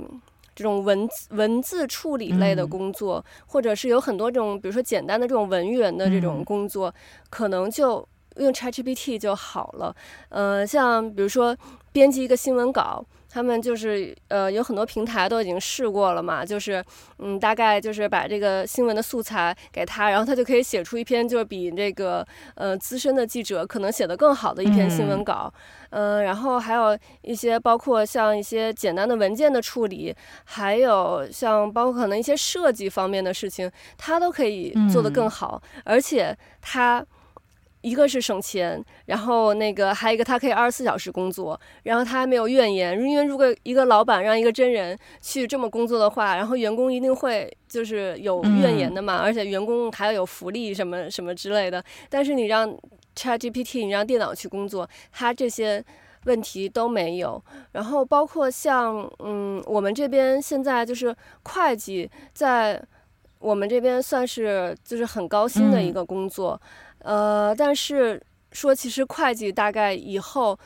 [0.55, 6.92] 这种文字文字处理类的工作，或者是有很多这种比如说简单的这种文员的这种工作，
[7.31, 9.94] 可能就用 ChatGPT 就好了。
[10.31, 11.57] 呃，像比如说
[11.92, 13.05] 编辑一个新闻稿。
[13.35, 16.81] 他们就是呃有很多平台都已经试过了嘛，就是
[17.18, 25.53] 嗯大概就是把这个新闻的素材给他，然后他就可以写出一篇就是比这个呃资深的记者可能写的更好的一篇新闻稿，
[25.90, 33.68] 嗯、呃，然后还有一些包括像一些简单的文件的处理，还有像包括可能一些设计方面的事情，
[33.99, 37.05] 他都可以做得更好，嗯、而且他。
[37.85, 51.85] 一个是省钱，然后那个还有一个，他可以二十四小时工作，然后他还没有怨言，因为如果一个老板让一个真人去这么工作的话，然后员工一定会就是有怨言的嘛，而且员工还要有福利什么什么之类的。
[52.09, 52.75] 但是你让
[53.14, 55.85] ChatGPT，你让电脑去工作，它这些
[56.25, 57.42] 问题都没有。
[57.73, 62.83] 然后包括像嗯，我们这边现在就是会计，在
[63.40, 66.59] 我们这边算是就是很高薪的一个工作。
[67.05, 70.59] 呃，但是说其实会计大概以后，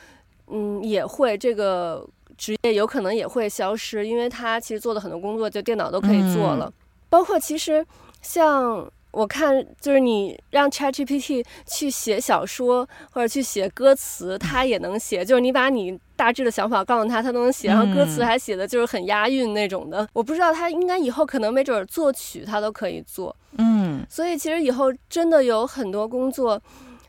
[0.47, 6.73] 嗯，也会这个职业有可能也会消失，因为他其实做的很多工作就电脑都可以做了，嗯、
[7.09, 7.85] 包括其实
[8.21, 8.89] 像。
[9.11, 15.25] 我看就是你让 ChatGPT 去写小说或者去写歌词，它也能写。
[15.25, 17.69] 就是你把你大致的想法告诉他，他都能写。
[17.69, 20.07] 然后歌词还写的就是很押韵那种的。
[20.13, 23.35] 我不知道他应该以后可能没准作曲他都可以做。
[23.57, 26.61] 嗯，所以其实以后真的有很多工作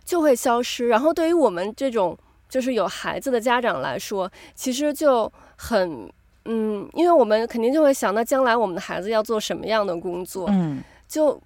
[0.05, 0.89] 就会消失。
[0.89, 2.17] 然后对于我们这种
[2.49, 6.11] 就是有孩子的家长来说，其实就很
[6.47, 10.47] 嗯，因为我们肯定就会想到将来我们的孩子要做什么样的工作。
[10.51, 11.41] 嗯，就。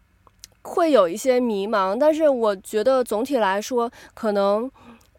[0.67, 4.71] 会有一些迷茫，但是我觉得总体来说，可能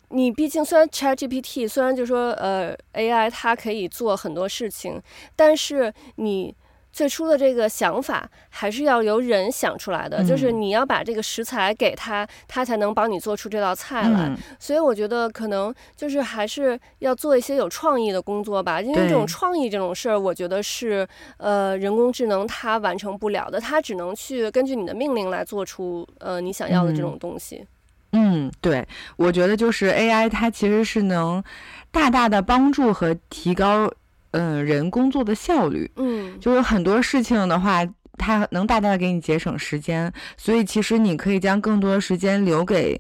[0.09, 4.99] 你毕竟虽然 ChatGPT 虽然就说呃 AI 它可以做很多事情，
[5.35, 6.55] 但是你。
[6.95, 14.29] 最初的这个想法还是要由人想出来的，嗯、就是你要把这个食材给他，他才能帮你做出这道菜来。
[14.29, 21.05] 嗯、所以我觉得可能就是还是要做一些有创意的工作吧，因为这种创意这种事儿，我觉得是
[21.35, 27.67] 呃人工智能它完成不了的，它只能去根据你的命令来做出呃你想要的这种东西。
[28.13, 31.43] 嗯，对，我觉得就是 AI 它其实是能
[31.91, 33.91] 大大的帮助和提高。
[34.37, 37.85] 嗯，人工作的效率，嗯，就是很多事情的话，
[38.17, 42.99] 它能大大的给你节省时间，所以其实你可以将更多的时间留给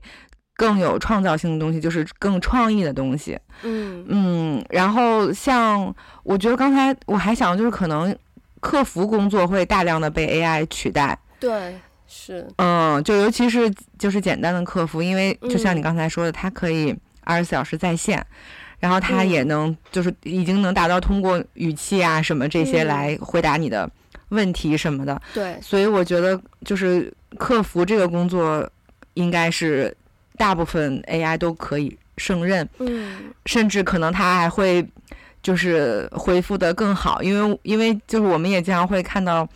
[0.55, 4.65] 更有创造性的东西，就是更创意的东西，嗯嗯。
[4.69, 5.93] 然后像
[6.23, 8.15] 我觉得刚才我还想，就是可能
[8.61, 11.75] 客服工作会大量的被 AI 取代，对，
[12.07, 13.69] 是，嗯，就尤其是
[13.99, 16.95] 就是简单的客服，因为就像你刚才说的，它可以
[17.25, 18.25] 二十四小时在线。
[18.85, 23.89] 然后他也能，就是已经能达到通过语气啊什么这些来回答你的
[24.29, 25.19] 问题什么的。
[25.33, 28.69] 对，所以我觉得就是客服这个工作，
[29.15, 29.91] 应该是
[30.37, 32.69] 大部分 AI 都可以胜任。
[32.77, 34.87] 嗯，甚至可能他还会
[35.41, 39.49] 就是回复的更好，因为因为就是我们也经常会看到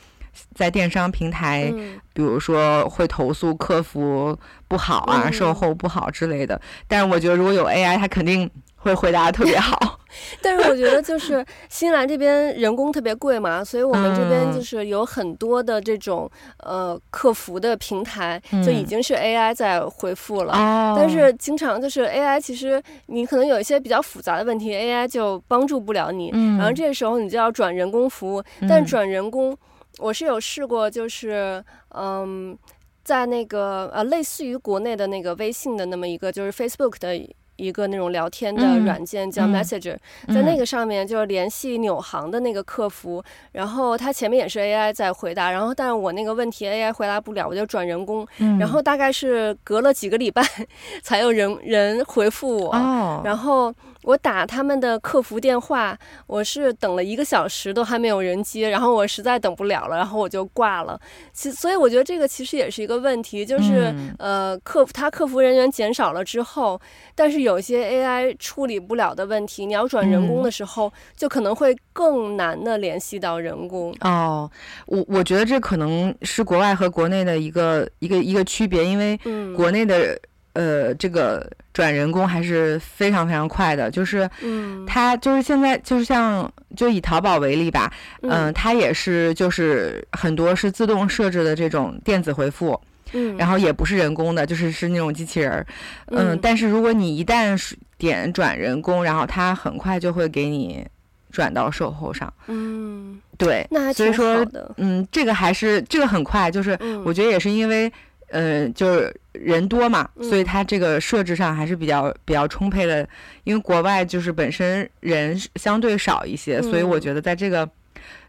[0.54, 1.74] 在电商平台，
[2.14, 4.38] 比如说会投诉客服
[4.68, 6.60] 不好啊、售后不好之类的。
[6.88, 8.50] 但是我觉得如果有 AI，它肯定。
[8.82, 10.00] 会回答得特别好，
[10.42, 29.54] 但是我觉得就是新西兰这边人工特别贵嘛，所以我们这边就是有很多的这种呃客服的平台就已经是 AI 在回复了，嗯、但是经常就是 AI 其实你可能有一些比较复杂的问题，AI 就帮助不了你，嗯、然后这个时候你就要转人工服务，但转人工
[30.00, 31.64] 我是有试过，就是
[31.96, 32.58] 嗯，
[33.04, 37.36] 在那个呃类似于国内的那个微信的那么一个就是 Facebook 的。
[37.60, 50.42] 一个那种聊天的软件叫 Messenger，嗯、在那个上面就是联系纽航的那个客服，嗯、然后他前面也是 AI 在回答，然后但是我那个问题 AI 回答不了，我就转人工，嗯、然后大概是隔了几个礼拜
[51.04, 53.76] 才有人人回复我，哦、然后。
[54.04, 61.00] 我打他们的客服电话，我是等了一个小时都还没有人接，然后我实在等不了了，然后我就挂了。
[61.34, 66.80] 其所以我觉得这个其实也是一个问题，就是、嗯、呃，客服他客服人员减少了之后，
[67.14, 73.94] 但是有些 AI 处理不了的问题，你要转人工的时候，嗯、就可能会更难的联系到人工。
[74.02, 74.50] 哦，
[74.88, 79.20] 我我觉得这可能是国外和国内的一个一个一个区别，因为
[79.56, 80.20] 国内的、嗯。
[80.54, 87.92] 呃，这个转人工还是非常非常快的，就是，嗯，它就是现在就是像就以淘宝为例吧，
[88.24, 92.80] 嗯、呃，它也是就是很多是自动设置的这种电子回复，
[93.14, 95.66] 嗯，然后也不是人工的，就是是那种机器人，
[96.08, 97.56] 嗯，嗯，但是如果你一旦
[97.98, 100.86] 点转人工，然后它很快就会给你
[101.32, 107.92] 转到售后上，嗯，对，那还挺好的，所以说，嗯，这个还是这个很快，就是我觉得也是因为。
[108.32, 113.08] 呃，就是人多嘛，所以它这个设置上还是比较比较充沛的。
[113.44, 117.70] 因为国外就是本身人相对少一些，所以我觉得在这个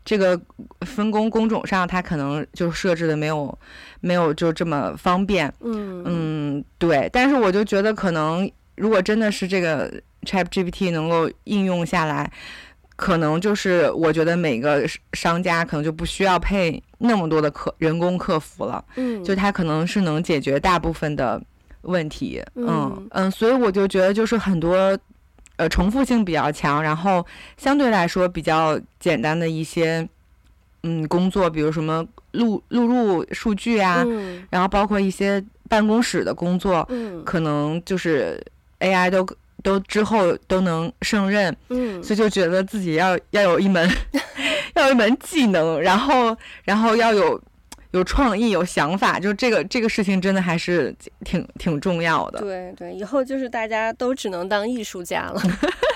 [0.04, 0.40] 这个
[0.82, 3.58] 分工工种上，它可能就设置的没有
[4.00, 5.52] 没有就这么方便。
[5.60, 7.08] 嗯嗯，对。
[7.12, 12.30] 但是我就觉得，可能如果真的是这个 ChatGPT 能够应用下来。
[13.00, 21.40] 可能就是我觉得每个商家可能就不需要配那么多的客人工客服了，嗯，就他可能是能解决大部分的
[21.80, 22.66] 问题，嗯。
[22.68, 24.76] 嗯，嗯，所以我就觉得就是很多
[25.56, 30.06] 呃重复性比较强，然后相对来说比较简单的一些
[30.82, 38.38] 嗯工作，比如什么录录入数据啊，嗯，然后包括一些办公室的工作，嗯，可能就是
[38.80, 39.26] AI 都。
[39.62, 43.88] 都之后都能胜任，嗯，所以就觉得自己要要有一门，
[44.74, 47.40] 要有一门技能，然后然后要有
[47.92, 50.94] 有创意、有想法，就这个这个事情真的还是
[51.24, 52.40] 挺挺重要的。
[52.40, 55.42] 对对，以后就是大家都只能当艺术家了。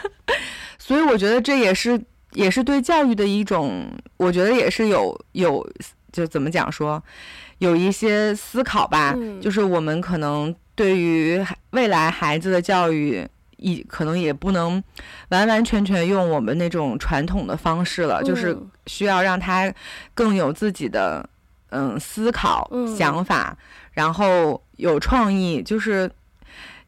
[0.79, 2.01] 所以我觉得这也是
[2.33, 5.67] 也是对教育的一种，我觉得也是有有
[6.13, 7.03] 就怎么讲说，
[7.59, 13.27] 有一些思考吧，嗯、就是我们可能对于未来孩子的教育，
[13.65, 14.83] 也可能也不能
[15.31, 19.73] 完完全全用我们那种传统的方式了，嗯、就是需要让他
[20.15, 21.29] 更有自己的
[21.71, 23.57] 嗯思考、嗯、想法，
[23.93, 26.11] 然后有创意，就是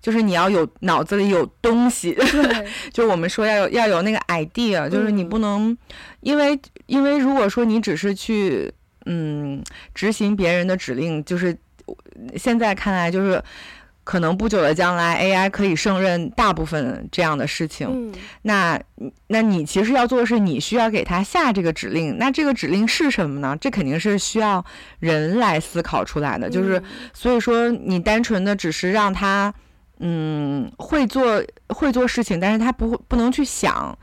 [0.00, 5.78] 就是你要有脑子里有东西， 对就我们说要有要有那个 idea，就是你不能、嗯、
[6.20, 8.72] 因为因为如果说你只是去。
[9.08, 9.62] 嗯，
[9.94, 11.56] 执行别人的指令，就是
[12.36, 13.40] 现在看来，就是
[14.06, 17.88] 可能不久的将来，AI 可以胜任大部分这样的事情。
[17.90, 18.80] 嗯、那，
[19.26, 22.16] 那你其实要做的是，你需要给他下这个指令。
[22.16, 23.58] 那这个指令是什么呢？
[23.60, 24.64] 这肯定是需要
[25.00, 26.48] 人来思考出来的。
[26.48, 26.80] 就是，
[27.12, 29.52] 所以说，你单纯的只是让他，
[29.98, 33.98] 嗯，会做会做事情，但是他不会不能去想，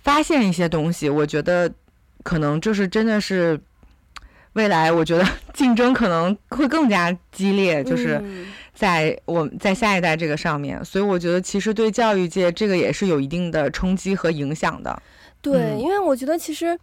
[0.00, 1.08] 发现一些东西。
[1.08, 1.68] 我觉得
[2.22, 3.60] 可能就是真的是。
[4.54, 8.22] 未来我觉得竞争可能会更加激烈，就是
[8.74, 15.02] 在我在下一代这个上面，嗯、所以我觉得其实对教育界这个也是有一定的冲击和影响的。
[15.40, 16.78] 对，嗯、因为我觉得其实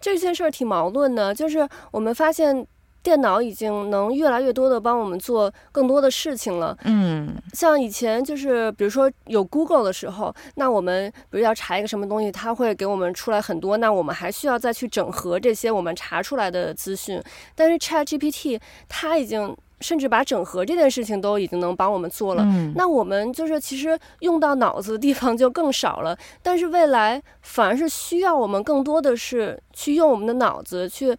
[0.00, 2.66] 这件事儿挺矛盾的，就是我们发现。
[3.04, 6.74] 电脑已经能越来越多的帮我们做更多的事情了。
[6.84, 17.22] 嗯，像以前就是，比如说有 Google 的时候，那我们比如要查一个什么东西，它会给我们出来很多，那我们还需要再去整合这些我们查出来的资讯。
[17.54, 22.42] 但是 ChatGPT 它已经甚至把整合这件事情都已经能帮我们做了。
[22.44, 26.16] 嗯，那我们就是其实用到脑子的地方就更少了。
[26.42, 31.16] 但是未来反而是需要我们更多的是去用我们的脑子去。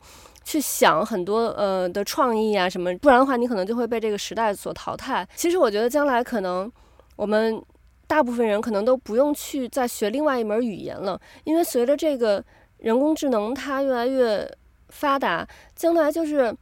[0.48, 5.28] 去想很多呃的创意啊什么，不然的话你可能就会被这个时代所淘汰。
[5.36, 6.72] 其实我觉得将来可能
[7.16, 7.60] 我们
[8.06, 12.46] 大部分人可能都不用去再学另外一门语言了，因为随着这个
[12.78, 14.48] 人工智能它越来越
[14.90, 16.56] 发达，将来就是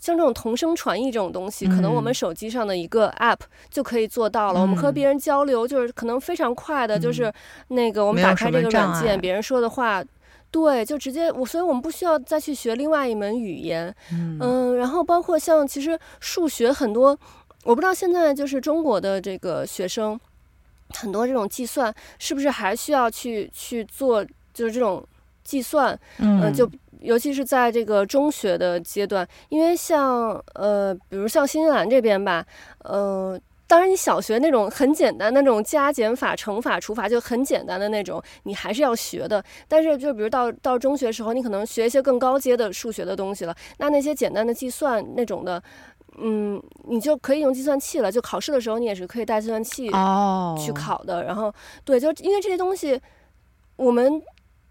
[0.00, 4.60] 像这种同声传译这种东西，可能我们手机上的一个 app 就可以做到了。
[4.60, 7.32] 我们和别人交流就是可能非常快的，就是
[7.68, 10.02] 那个我们打开这个软件，别人说的话。
[10.52, 17.16] 对，就直接我，所以我们不需要再去学另外一门语言，嗯，嗯，然后包括像其实数学很多，
[17.62, 20.18] 我不知道现在就是中国的这个学生，
[20.88, 25.06] 很多这种计算是不是还需要去去做，就是这种
[25.44, 26.68] 计算，嗯，呃，就
[27.00, 32.44] 尤其是在这个中学的阶段，因为像呃，比如像新西兰这边吧，
[32.84, 33.40] 呃。
[33.66, 39.40] 当然，你小学那种很简单的那种加减法、乘法、除法就很简单的那种，你还是要学的。
[39.68, 43.54] 但是，就比如到到中学时候，你可能学一些更高阶的数学的东西了。
[43.78, 45.62] 那那些简单的计算那种的，
[46.18, 48.10] 嗯，你就可以用计算器了。
[48.10, 49.88] 就考试的时候，你也是可以带计算器
[50.58, 51.18] 去考的。
[51.18, 51.26] Oh.
[51.28, 53.00] 然后，对，就因为这些东西，
[53.76, 54.20] 我们。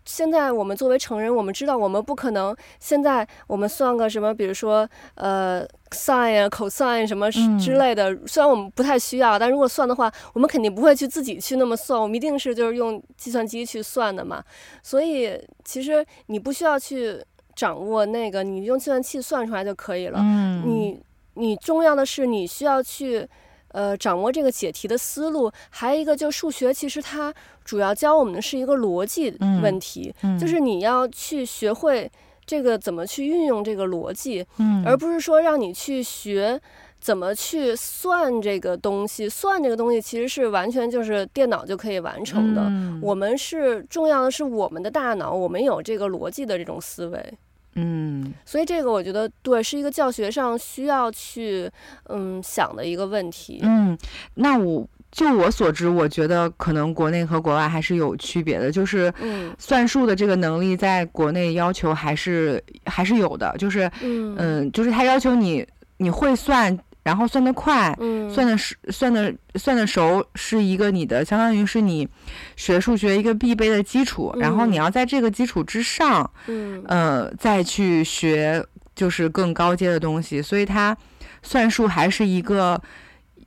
[0.10, 2.56] 现在我们作为成人，我们知道我们不可能。
[2.80, 14.43] 现在我们算个什么，比如说呃，sin 啊，cosine 什么之类的，嗯、虽然我们不太需要，但如果算的话，我们肯定不会去自己去那么算，我们一定是就是用计算机去算的嘛。
[14.82, 17.24] 所以其实你不需要去
[17.56, 20.19] 掌握那个，你用计算器算出来就可以了。
[20.24, 21.00] 嗯、你
[21.36, 23.30] 你重要的是你需要去。
[23.71, 32.10] 呃，掌握这个解题的思路，还有一个就是数学，其实它主要教我们的是一个逻辑问题，嗯嗯、就是你要去学会
[32.45, 36.60] 这个怎么去运用这个逻辑，嗯、而不是说让你去学
[36.99, 39.29] 怎么去算这个东西。
[39.29, 47.34] 算这个东西其实是完全就是电脑就可以完成的，嗯、我们是重要的是我们的大脑，我们有这个逻辑的这种思维。
[47.75, 51.69] 嗯，所以这个我觉得对，是一个教学上需要去
[52.05, 53.60] 嗯想的一个问题。
[53.63, 53.97] 嗯，
[54.36, 65.65] 那我就我所知，我觉得可能国内和国外还是有区别的，就是嗯，算术的这个能力在国内要求还是还是有的，就是嗯，嗯，就是他要求你
[65.97, 66.77] 你会算。
[67.02, 72.08] 然后算得快，嗯，算的是算的算的熟，是一个你的相当于是你
[72.56, 74.32] 学数学一个必备的基础。
[74.36, 80.42] 嗯、然后你要在这个基础之上，嗯，呃，再去学就是更高阶的东西。
[80.42, 80.96] 所以它
[81.42, 82.80] 算术还是一个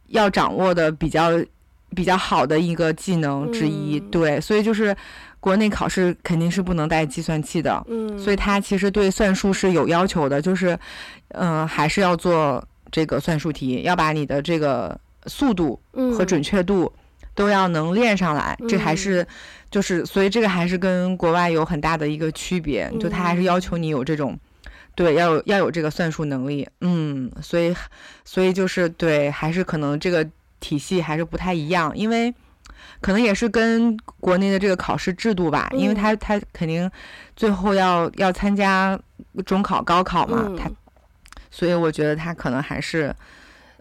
[0.09, 1.31] 要掌握的比较
[1.95, 4.01] 比较好的一个技能之一。
[4.01, 4.97] 嗯、对，所以就是
[5.39, 10.71] 国内考试肯定是不能带计算器的，嗯，所以它其实对算术是有要求的，就是
[11.29, 12.67] 嗯、呃，还是要做。
[12.93, 15.81] 这个算术题要把你的这个速度
[16.17, 16.93] 和准确度
[17.35, 19.27] 都要能练上来，嗯、这还是
[19.71, 24.39] 就是所以这个还是跟国外有很大的一个区别，嗯、就他还是要求你有这种
[24.95, 27.75] 对要有要有这个算术能力，嗯，所以
[28.25, 30.29] 所以就是对，还是可能这个
[30.61, 32.35] 体系还是不太一样，因为
[33.01, 36.91] 可能也是跟国内的这个考试制度吧，嗯、因为他他肯定
[37.35, 39.01] 最后要要参加
[39.47, 40.77] 中考高考嘛，他、嗯。
[41.53, 43.15] 所以我觉得他可能还是。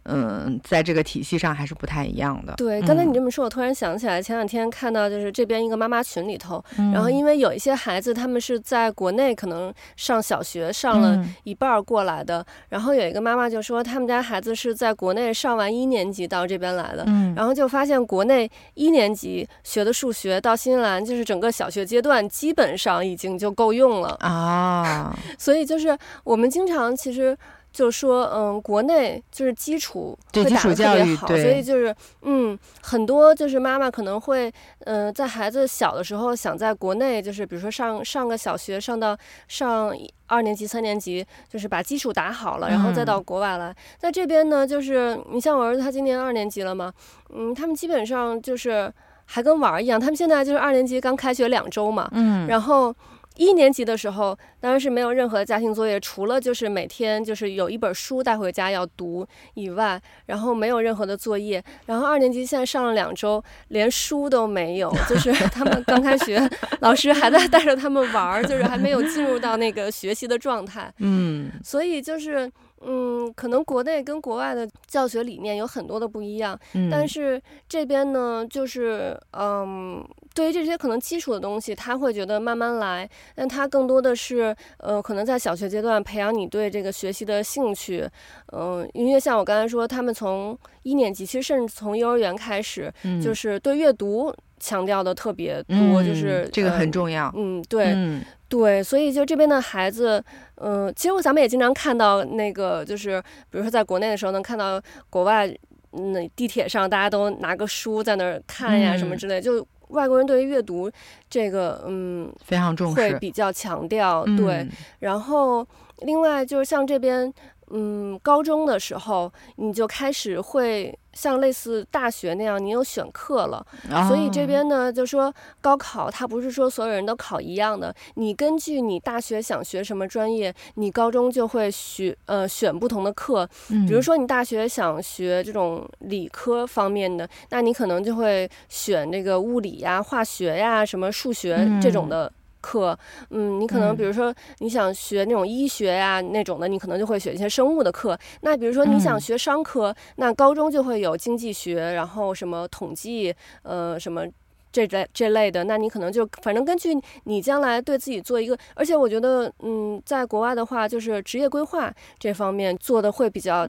[0.05, 2.55] 嗯，在这个体系上还是不太一样的。
[2.57, 27.37] 对，刚才你这么说，我突然想起来，前两天看到就是这边一个妈妈群里头，嗯、然后因为有一些孩子他们是在国内可能上小学上了一半过来的，嗯、然后有一个妈妈就说他们家孩子是在国内上完一年级到这边来的，嗯、然后就发现国内一年级学的数学到新西兰就是整个小学阶段基本上已经就够用了啊， 所以就是我们经常其实。
[27.71, 34.49] 就说，嗯，国内就是基础会打得特别好，所以就是，嗯，很多就是妈妈可能会，
[34.79, 39.17] 嗯、呃，在孩子小的时候想在国内，就是比如说上上个小学，上到
[39.47, 39.95] 上
[40.27, 43.69] 二年级、三年级，就是把基础打好了，然后再到国外来。
[43.69, 46.91] 嗯、在这边呢，就是你像我儿子，他今年二年级了嘛，
[47.29, 48.91] 嗯，他们基本上就是
[49.25, 52.93] 还跟玩儿一样，他们现在就是二年级刚开学两周嘛，嗯，然后。
[53.37, 61.63] 一年级的时候，当然是没有任何家庭作业，除了就是每天就是有一本书带回家要读以外，然后没有任何的作业。
[61.85, 66.41] 然后二年级现在上了两周，连书都没有，就是 他们刚开学，
[66.81, 70.93] 老师还在带着他们玩儿，就是还没有进入到那个学习的状态。
[70.97, 72.51] 嗯，所以就是。
[72.83, 80.03] 嗯，可能国内跟国外的教学理念有很多的不一样，嗯、但是这边呢，就是嗯，
[80.33, 88.09] 对于这些可能基础的东西，他会觉得慢慢来，但他更多的是，呃，可能在小学阶段培养你对这个学习的兴趣，
[88.51, 97.93] 嗯，因为像我刚才说，他们从一年级，其实甚至从幼儿园开始，嗯、就是对阅读强调的特别多，嗯、就是这个很重要，嗯，对。
[97.95, 100.21] 嗯对，所以就这边的孩子，
[100.55, 105.47] 嗯、呃，其实咱们也经常看到那个，就是比如说在国内的时候，能看到国外，
[105.91, 109.39] 那、嗯、地铁上大家都拿个书在那儿看呀，什么之类。
[109.39, 110.91] 嗯、就外国人对于阅读
[111.29, 114.25] 这个，嗯，非常重视，会比较强调。
[114.35, 115.65] 对，嗯、然后
[115.99, 117.33] 另外就是像这边。
[117.73, 123.65] 嗯，高中的时候你就开始会像类似大学那样，你有选课了。
[123.91, 124.07] Oh.
[124.07, 133.47] 所以这边呢，就说高考它不是说所有人都考一样的，你根据你大学想学什么专业，你高中就会学呃选不同的课。
[133.87, 142.31] 比如说你大学想学这种理科方面的，那你可能就会选这个物理呀、化学呀、什么数学这种的。
[142.61, 142.97] 课，
[143.31, 148.17] 嗯，你可能比如说你想学那种医学呀、啊、那种的，你可能就会选一些生物的课。
[148.41, 154.25] 那比如说你想学商科，那高中就会有经济学，然后什么统计，呃，什么。
[154.71, 156.89] 这类这类的，那你可能就反正根据
[157.25, 163.67] 你将来对自己做一个，而且我觉得，嗯，在国外的话，就是职业规划这方面做的会比较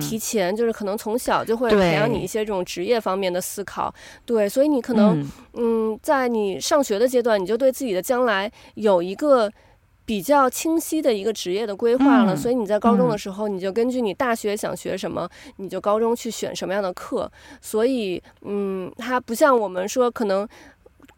[0.00, 3.92] 提前，嗯、就是可能从小就会培养你一些这种职业方面的思考，
[4.26, 5.20] 对，对，所以你可能，
[5.54, 9.50] 嗯，嗯，在你上学的阶段，你就对自己的将来有一个。
[10.06, 17.30] 比较清晰的一个职业的规划了，嗯、所以你在高中的时候，你就根据你大学想学什么，嗯、你就高中去选什么样的课。
[17.62, 20.46] 所以，嗯，它不像我们说，可能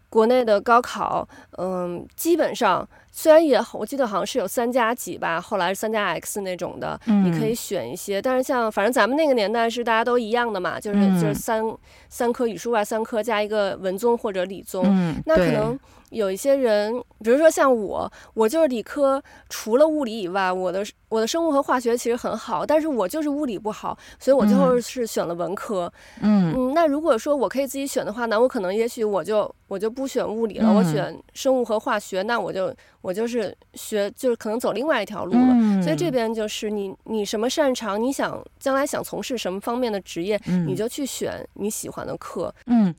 [0.08, 1.28] 国内的高考，
[1.58, 8.22] 嗯，基本上虽然也我记得好像是有三加几吧，后来是三加 X 那种的，嗯、你可以选一些。
[8.22, 11.64] 但是像反正咱们那个年代是大家都一样的嘛，就是、嗯、就是三
[12.08, 15.76] 三科语数外三科加一个文综或者理综，嗯、那可能。
[16.10, 16.92] 有一些人，
[17.22, 25.92] 比如说像我，我就是理科，除了物理以外，我的我的生物和化学其实很好，但是我就是物理不好，所以我最后是选了文科。
[26.20, 35.54] 嗯嗯，那如果说我可以自己选的话，那我可能也许我就我就不选物理了，嗯、我选生物和化学，那我就我就是学就是可能走另外一条路了。
[35.54, 42.54] 嗯、所以这边就是你你什么擅长，你想将来想从事什么方面的职业，嗯、你就去选你喜欢的课。
[42.66, 42.94] 嗯。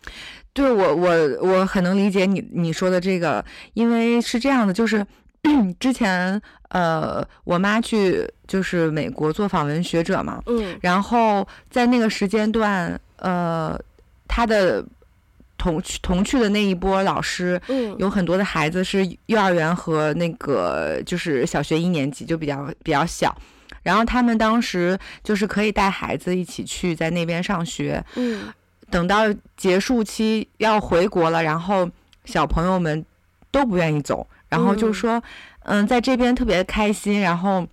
[0.54, 1.10] 对我我
[1.42, 3.46] 我很能理解你你说的这个，
[3.76, 5.06] 因为是这样的，就是
[5.80, 13.80] 之前呃我妈去就是美国做访问学者嘛，嗯，然后在那个时间段，呃，
[14.28, 14.84] 她的
[15.58, 23.36] 同去同去的那一波老师，嗯，有很多的孩子是幼儿园和那个就是小学一年级就比较比较小，
[23.84, 28.48] 然后他们当时就是可以带孩子一起去在那边上学，嗯。
[28.90, 29.26] 等到
[29.58, 31.90] 结束期要回国了，然后
[32.24, 33.06] 小朋友们
[33.52, 35.22] 都不愿意走，然后就说，
[35.64, 37.68] 嗯，嗯，在这边特别开心，然后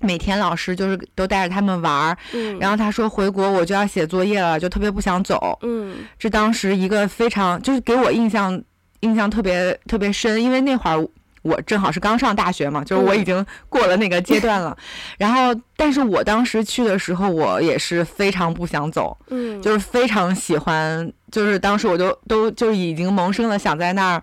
[0.00, 8.62] 每天老师就是都带着他们玩儿，嗯，然后他说回国我就要写作业了，就特别不想走，嗯，这当时一个非常就是给我印象
[9.00, 11.06] 印象特别特别深，因为那会儿。
[11.42, 14.82] 我正好是刚上大学嘛，就是我已经过了那个阶段了，嗯、
[15.16, 24.22] 然后，但是我当时去的时候，我也是非常不想走，嗯，就是非常喜欢，就是当时我就都就已经萌生了想在那儿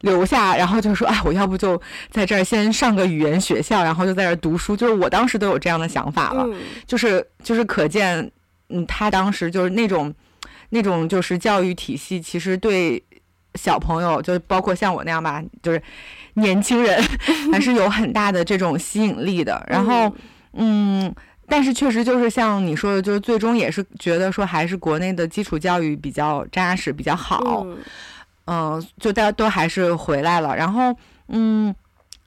[0.00, 1.80] 留下，然后就说啊，我要不就
[2.10, 4.76] 在这儿先上个语言学校，然后就在这儿读书。
[4.76, 8.30] 就是我当时都有这样的想法了，嗯、就是就是可见，
[8.68, 10.12] 嗯，他当时就是那种
[10.70, 13.02] 那种就是教育体系，其实对
[13.54, 15.82] 小朋友，就包括像我那样吧，就是
[16.34, 17.02] 年轻人，
[17.52, 19.64] 还是有很大的这种吸引力的。
[19.68, 20.14] 然后，
[20.54, 21.14] 嗯。
[21.48, 27.76] 但是确实就是像你说的，就是最终也是觉得说还是国内的基础教育比较扎实，比较好，嗯、
[28.44, 30.56] 呃，就大家都还是回来了。
[30.56, 30.94] 然后，
[31.28, 31.74] 嗯，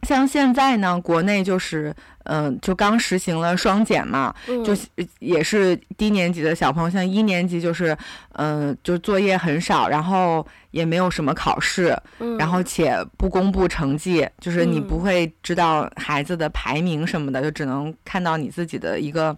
[0.04, 1.96] 像现在呢，国内就是。
[2.28, 4.74] 嗯，就刚实行了双减嘛，嗯、就
[5.20, 7.96] 也是低年级的小朋友，像一年级就是，
[8.32, 19.38] 嗯，就作业很少，然后也没有什么考试，嗯、然后且不公布成绩，就是你不会知道孩子的排名什么的，嗯、就只能看到你自己的一个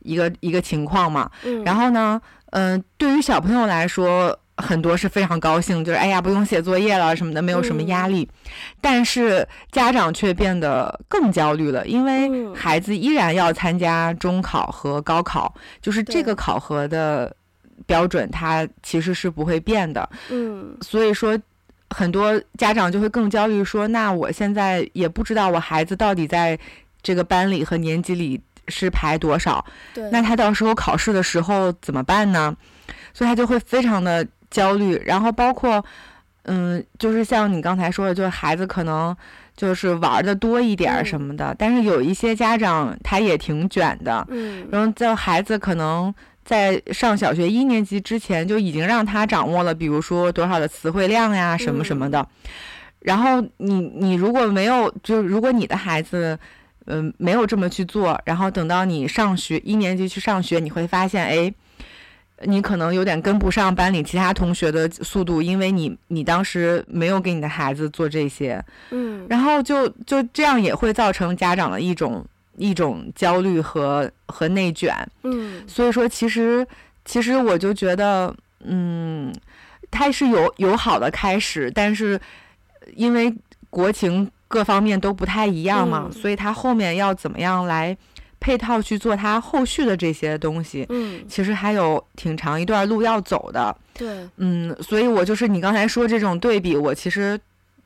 [0.00, 1.30] 一个一个情况嘛。
[1.44, 4.38] 嗯、然后呢，嗯，对于小朋友来说。
[4.58, 8.22] 很多是非常高兴，就是哎呀，不用写作业了什么的，没有什么压力。
[8.22, 8.50] 嗯、
[8.80, 17.34] 但是家长却变得更焦虑了，因为孩子依然要参加中考和高考，嗯、就是这个考核的
[17.86, 20.08] 标准，它其实是不会变的。
[20.28, 21.38] 嗯，所以说
[21.90, 26.58] 很多家长就会更焦虑，说那我现在也不知道我孩子到底在
[27.00, 32.56] 这个班里和年级里是排多少，对，那他到时候考试的时候怎么办呢？
[33.14, 34.26] 所以他就会非常的。
[34.50, 35.84] 焦虑，然后包括，
[36.44, 39.14] 嗯，就是像你刚才说的，就是孩子可能
[39.56, 52.50] 就是玩的多一点什么的，嗯、但是有一些家长他也挺卷的，嗯，然后在孩子可能在上小学一年级之前就已经让他掌握了，比如说多少的词汇量呀，什么什么的，嗯、
[53.00, 56.38] 然后你你如果没有，就如果你的孩子，
[56.86, 61.52] 嗯，没有这么去做，然后等到你上学一年级去上学，你会发现，哎。
[62.44, 72.24] 你可能有点跟不上班里其他同学的速度，因为你你当时没有给你的孩子做这些，嗯，然后就就这样也会造成家长的一种
[72.56, 76.64] 一种焦虑和和内卷，嗯，所以说其实
[77.04, 78.32] 其实我就觉得，
[78.64, 79.34] 嗯，
[79.90, 82.20] 它是有有好的开始，但是
[82.94, 83.34] 因为
[83.68, 87.96] 国情各方面都不太一样嘛，嗯，所以它后面要怎么样来。
[88.40, 97.38] 配套去做它后续的这些东西，嗯，其实还有挺长一段路要走的，对，嗯，所以我就是你刚才说这种对比，我其实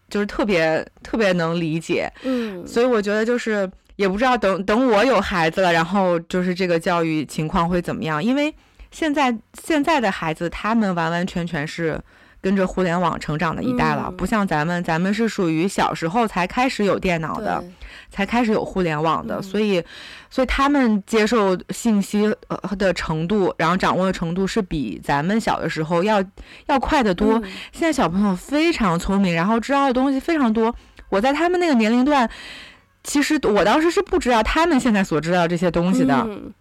[0.08, 8.54] 就是特别特别能理解，嗯，所以我觉得就是也不知道等等我有孩子了，然后就是这个教育情况会怎么样，因为
[8.90, 12.00] 现在现在的孩子他们完完全全是。
[12.42, 17.62] 跟着互联网成长的一代了，嗯、不像咱们，咱们是属于小时候才开始有电脑的，
[18.10, 19.82] 才开始有互联网的，嗯、所以，
[20.28, 26.22] 所以他们接受信息呃的程度，然后掌握的程度是比咱们小的时候要
[26.66, 27.38] 要快得多。
[27.38, 30.74] 嗯、现在小朋友非常聪明，然后知道的东西非常多。
[31.08, 32.28] 我在他们那个年龄段，
[33.04, 36.26] 其实我当时是不知道他们现在所知道这些东西的。
[36.28, 36.52] 嗯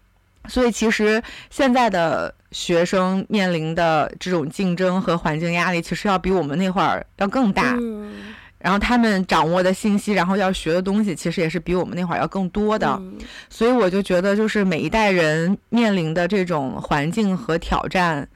[0.48, 1.22] 所以，其实
[1.52, 7.78] 现在的学生面临的这种竞争和环境压力，其实要比我们那会儿要更大。
[7.80, 12.88] 嗯、然后他们掌握的信息，然后要学的东西，其实也是比我们那会儿要更多的。
[13.00, 13.18] 嗯、
[13.50, 18.28] 所以我就觉得，就是每一代人面临的这种环境和挑战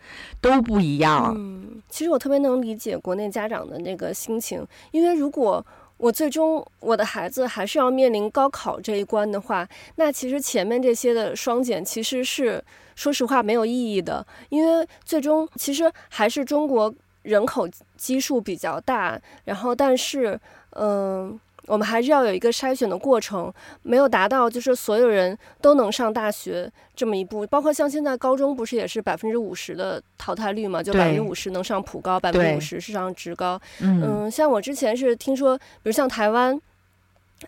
[0.41, 1.34] 都不一样。
[1.38, 5.66] 嗯，其实我特别能理解国内家长的那个心情，因为如果。
[5.97, 12.61] 我最终我的孩子还是要面临高考这一关的话，那其实前面这些的双减其实是
[12.96, 20.39] 说实话没有意义的，因为最终其实还是中国人口基数比较大，然后但是
[20.72, 21.30] 嗯。
[21.30, 27.43] 呃我们还是要有一个筛选的过程，没有达到就是所有人都能上大学这么一步。
[27.48, 30.84] 包括像现在高中不是也是百分之五十的淘汰率嘛？
[30.84, 33.60] 就百分之五十能上普高，百分之五十是上职高。
[33.80, 36.62] 嗯，嗯，像我之前是听说，比如像台湾，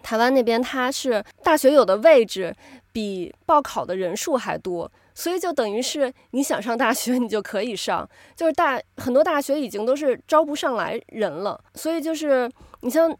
[0.02, 2.52] 台湾那边它是大学有的位置
[2.92, 11.60] 比报考的人数还多，所以就等于是你想上大学你就可以上，就是大很多大学已经都是招不上来人了。
[11.74, 12.48] 所以就是
[12.82, 13.12] 你像。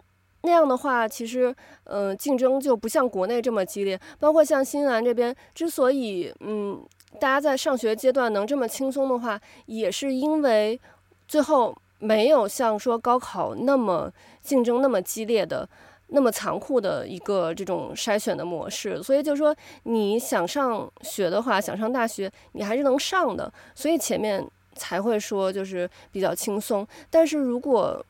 [0.44, 1.54] 那样的话，其实，
[1.86, 4.00] 嗯、竞争就不像国内这么激烈。
[4.18, 6.80] 包括像新西兰这边，之所以，嗯，
[7.20, 10.80] 大家在上学阶段能这么轻松的话，也是因为
[11.28, 15.68] 最后没有像说高考那么竞争那么激烈的、
[16.08, 19.02] 那么残酷的一个这种筛选的模式。
[19.02, 23.52] 所以就是说，你想上学的话，想上大学，你还是能上的。
[23.76, 24.46] 所以前面
[24.76, 26.88] 才会说就是比较轻松。
[27.10, 28.04] 但是如果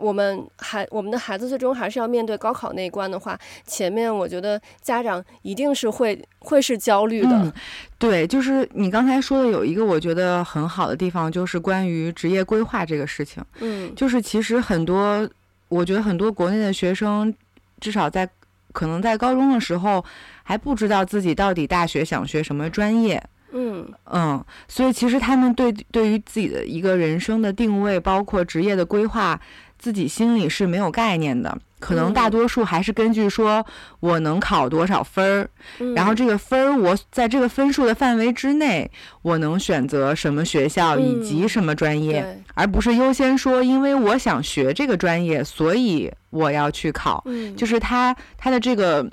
[0.00, 3.36] 我们还我们的孩子最终还是要面对高考那一关的话，
[3.66, 7.30] 前面我觉得家长一定是会会是焦虑的。
[7.32, 7.52] 嗯，
[7.98, 13.44] 对，就是你刚才说的有一个我觉得很好的地方，就是关于职业规划这个事情。
[13.58, 15.28] 嗯，就是其实很多，
[15.68, 17.32] 我觉得很多国内的学生，
[17.80, 18.28] 至少在
[18.72, 20.04] 可能在高中的时候
[20.42, 23.22] 还不知道自己到底大学想学什么专业。
[23.50, 29.40] 嗯嗯，所以其实他们对对于自己的一个人生的定位，包括职业的规划，
[29.78, 31.56] 自己心里是没有概念的。
[31.80, 33.64] 可能大多数还是根据说
[34.00, 35.48] 我能考多少分儿，
[35.78, 38.90] 嗯、然后这个分儿我在这个分数的范围之内，
[39.22, 47.22] 我能选择什么学校以及什么专业，嗯、而不是优先说因为我想学这个专业，所以我要去考。
[47.26, 49.08] 嗯、就是他他的这个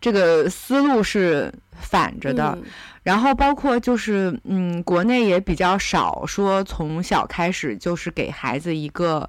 [0.00, 2.56] 这个思路是反着的。
[2.62, 2.70] 嗯
[3.04, 9.28] 然后包括就是，嗯，国内也比较少说从小开始就是给孩子一个，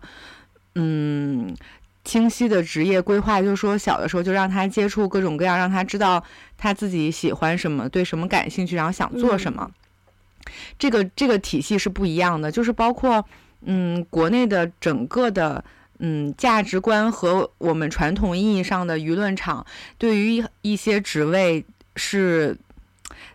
[0.75, 1.55] 嗯，
[2.03, 6.23] 清晰的职业规划，就是说小的时候就让他接触各种各样，让他知道
[6.57, 9.69] 他自己喜欢什么，对什么感兴趣，然后想做什么。
[9.69, 13.25] 嗯、这个这个体系是不一样的，就是包括，
[13.61, 15.63] 嗯，国内的整个的，
[15.99, 19.65] 嗯，价值观和我们传统意义上的舆论场
[19.97, 21.65] 对于一些职位
[21.95, 22.57] 是。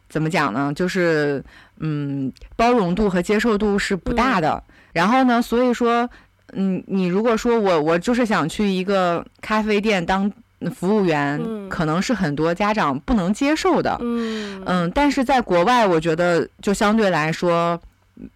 [0.08, 0.72] 怎么讲呢？
[0.74, 1.40] 就是
[1.78, 4.60] 嗯，包容度和接受度是不大的。
[4.66, 6.10] 嗯、然后呢，所以说，
[6.52, 10.30] 嗯，你如果说我我就是想去一个咖啡店当
[10.74, 13.96] 服务员，嗯、可能是很多家长不能接受的。
[14.00, 17.80] 嗯嗯，但是在国外，我觉得就相对来说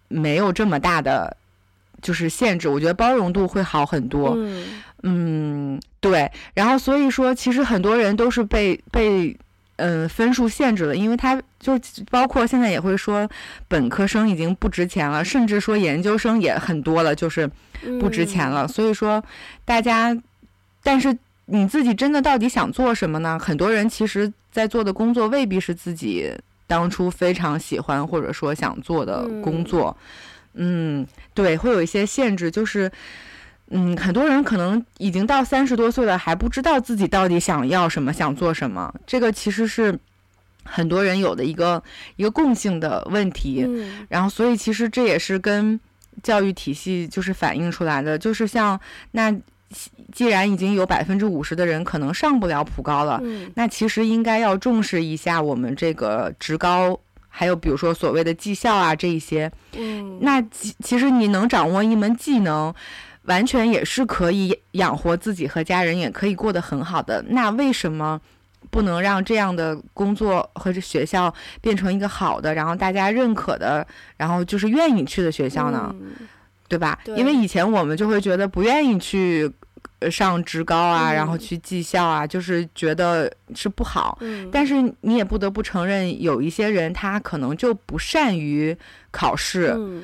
[0.07, 1.35] 没有这么大的
[2.01, 2.67] 就是限制。
[2.67, 4.33] 我觉得包容度会好很多。
[4.35, 4.65] 嗯，
[5.03, 6.31] 嗯，对。
[6.53, 9.37] 然后所以说，其实很多人都是被被。
[9.77, 11.77] 嗯，分数限制了，因为他就
[12.09, 13.29] 包括现在也会说，
[13.67, 17.49] 本科生已经不值钱了，甚至说研究生也很多了，就是
[17.99, 18.65] 不值钱了。
[18.65, 19.21] 嗯、所以说，
[19.65, 20.17] 大家，
[20.81, 21.17] 但是
[21.47, 23.37] 你自己真的到底想做什么呢？
[23.37, 26.31] 很多人其实在做的工作未必是自己
[26.67, 29.97] 当初非常喜欢或者说想做的工作。
[30.53, 32.89] 嗯，嗯，对，会有一些限制，就是。
[33.71, 38.93] 嗯，很多人可能已经到三十多岁了，还不知道自己到底想要什么，想做什么。
[39.07, 39.97] 这个其实是
[40.63, 41.81] 很多人有的一个
[42.15, 43.65] 一个共性的问题。
[43.67, 45.79] 嗯，然后，所以其实这也是跟
[46.21, 48.79] 教育体系就是反映出来的，就是像
[49.11, 49.35] 那
[50.13, 59.51] 既然已经有百分之五十的人可能上不了普高了，嗯，那其实应该要重视一下我们这个职高，还有比如说所谓的技校啊这一些。
[59.75, 62.71] 嗯，那其其实你能掌握一门技能。
[63.25, 67.23] 完全也是可以养活自己和家人，也可以过得很好的。
[67.29, 68.19] 那为什么
[68.71, 73.85] 不能让这样的工作和这学校变成一个好的，然后大家认可的，
[74.17, 75.95] 然后就是愿意去的学校呢？
[75.99, 76.27] 嗯、
[76.67, 76.99] 对吧？
[77.03, 77.15] 对。
[77.15, 79.51] 因为以前我们就会觉得不愿意去
[80.11, 84.17] 上职高啊，嗯、然后去技校啊，就是觉得是不好。
[84.21, 84.49] 嗯。
[84.51, 88.75] 但是你也不得不承认，有一些人他可能就不善于
[89.11, 90.03] 考试，嗯、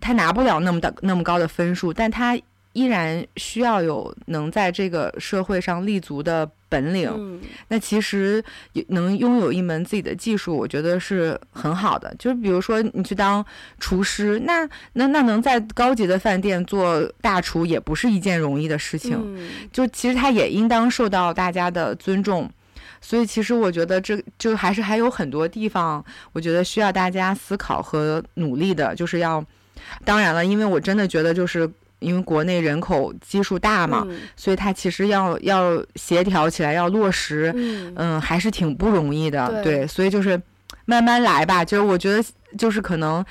[0.00, 2.38] 他拿不了那么的那么高的分数，但他。
[2.78, 7.10] 依然需要有能在这个社会上立足的本领。
[7.12, 8.44] 嗯、那其实
[8.88, 12.14] 能拥有一门自己的技术，我觉得是很好的。
[12.20, 13.44] 就是比如说你去当
[13.80, 19.18] 厨师，那那那能在高级的饭店做大厨，也不是一件容易的事情。
[19.20, 22.48] 嗯、就其实他也应当受到大家的尊重。
[23.00, 28.94] 所以其实我觉得这就还是还有很多地方，我觉得需要大家思考和努力的。
[28.94, 29.44] 就是要，
[30.04, 31.68] 当然了，因为我真的觉得就是。
[32.00, 40.40] 因为国内人口基数大嘛，嗯、所以它其实要要协调起来，要落实，嗯，嗯，还是挺不容易的，对，对，所以就是
[40.84, 41.64] 慢慢来吧。
[41.64, 42.22] 就是我觉得，
[42.56, 43.24] 就是可能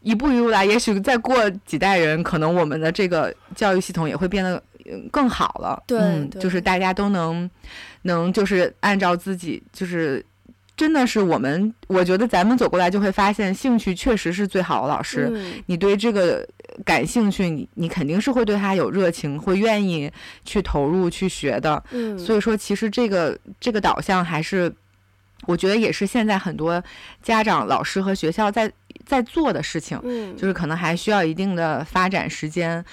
[0.00, 4.60] 一步一步来，也许再过几代人，可能我们的这个教育系统也会变得
[5.12, 5.80] 更好了。
[5.86, 7.48] 对，嗯，对就是大家都能
[8.02, 10.24] 能就是按照自己，就是
[10.76, 15.30] 真的是我们，我觉得咱们走过来就会发现，兴趣确实是最好的老师。
[15.32, 16.44] 嗯、你对这个。
[16.84, 20.10] 感兴趣，你你肯定是会对他有热情，会愿意
[20.44, 21.82] 去投入去学的。
[21.90, 24.72] 嗯，所以说其实这个这个导向还是，
[25.46, 26.82] 我觉得也是现在很多
[27.22, 28.72] 家长、老师和学校在
[29.04, 30.00] 在做的事情。
[30.04, 32.84] 嗯，就是可能还需要一定的发展时间。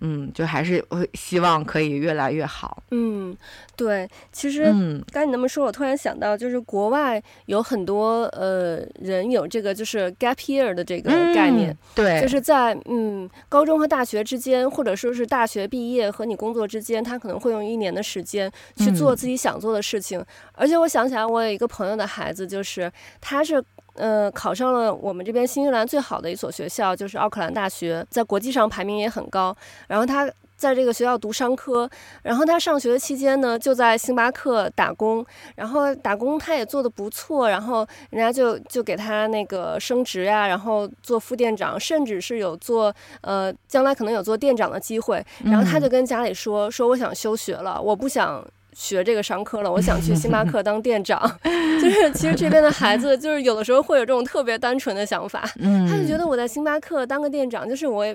[0.00, 2.82] 嗯，就还是我希望可以越来越好。
[2.90, 3.36] 嗯，
[3.76, 4.64] 对，其实
[5.12, 20.18] 刚才你那么说，我突然想到，就是国外有很多呃人有这个就是 gap year 的这个概念，嗯、对，就是在嗯高中和大学之间，或者说是大学毕业和你工作之间，他可能会用一年的时间去做自己想做的事情。
[20.20, 22.90] 嗯、而且我想起来，我有一个朋友的孩子，就是
[23.20, 23.62] 他是。
[23.98, 29.54] 呃，考上了我们这边新西兰最好的一所学校，就是奥克兰大学，在国际上排名也很高。
[29.88, 31.88] 然后他在这个学校读商科，
[32.22, 35.24] 然后他上学的期间呢，就在星巴克打工，
[35.54, 48.44] 然后打工他也做得不错，然后人家就就给他那个升职呀，然后做副店长，甚至是有做呃将来可能有做店长的机会，然后他就跟家里说说我想休学了，我不想
[48.78, 51.20] 学这个商科了，我想去星巴克 当店长。
[51.82, 55.40] 就是其实这边的孩子就是有的时候会有这种特别单纯的想法，
[55.88, 58.06] 他就觉得我在星巴克当个店长，就是我。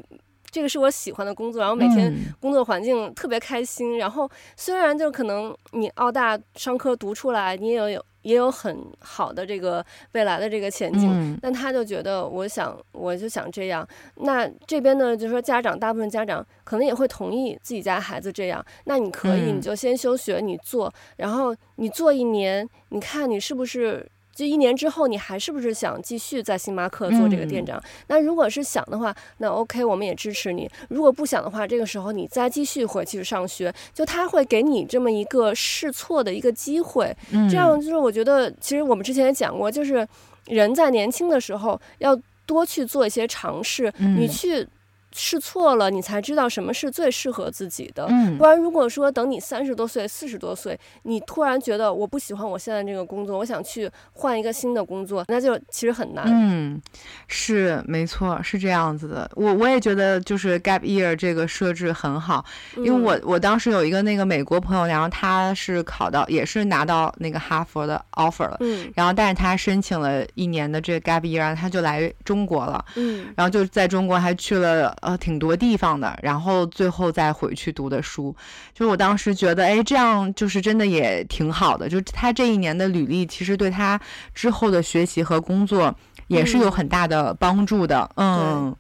[0.51, 3.95] 这个是我喜欢的工作，然后每天工作环境特别开心。
[3.95, 13.87] 嗯、然后虽然就可能你澳大商科读出来，你也有也有很好的这个未来的这个前景，嗯、但他就觉得，我想我就想这样。
[14.15, 18.65] 那这边呢，就是说家长大部分家长可能也会同意自己家孩子这样。
[18.85, 24.09] 那你可以，你就先休学，你做，嗯、然后你做一年，你看你是不是。
[24.35, 27.77] 就一年之后，你还是不是想继续在星巴克做这个店长？
[27.77, 30.69] 嗯、那如果是想的话，那 OK，我们也支持你。
[30.89, 37.15] 如果不想的话，这个时候你再继续回去上学，就他会给你这么一个试错的一个机会。
[37.31, 40.07] 嗯、这样就是我觉得，其实我们之前也讲过，就是
[40.47, 44.67] 人在年轻的时候要多去做一些尝试，嗯、你去。
[45.15, 48.07] 试错了，你才知道什么是最适合自己的。
[48.09, 56.25] 嗯，不然如果说等你三十多岁、四十多岁，你突然觉得我不喜欢我现在这个工作，我想去换一个新的工作，那就其实很难。
[56.27, 56.81] 嗯，
[57.27, 59.29] 是没错，是这样子的。
[59.35, 62.43] 我我也觉得就是 gap year 这个设置很好，
[62.77, 74.97] 因为我我当时有一个那个美国朋友，然后他是考到也是拿到那个哈佛的 offer 了，嗯，然后但是他申请了一年的这个 gap year，他就来中国了，嗯，然后就在中国还去了。
[75.03, 78.35] 呃，挺多地方的，然后最后再回去读的书，
[78.73, 81.89] 就是我当时觉得，哎，这样就是真的也挺好的。
[81.89, 83.99] 就他这一年的履历，其实对他
[84.33, 85.93] 之后的学习和工作
[86.27, 88.09] 也是有很大的帮助的。
[88.15, 88.75] 嗯，嗯，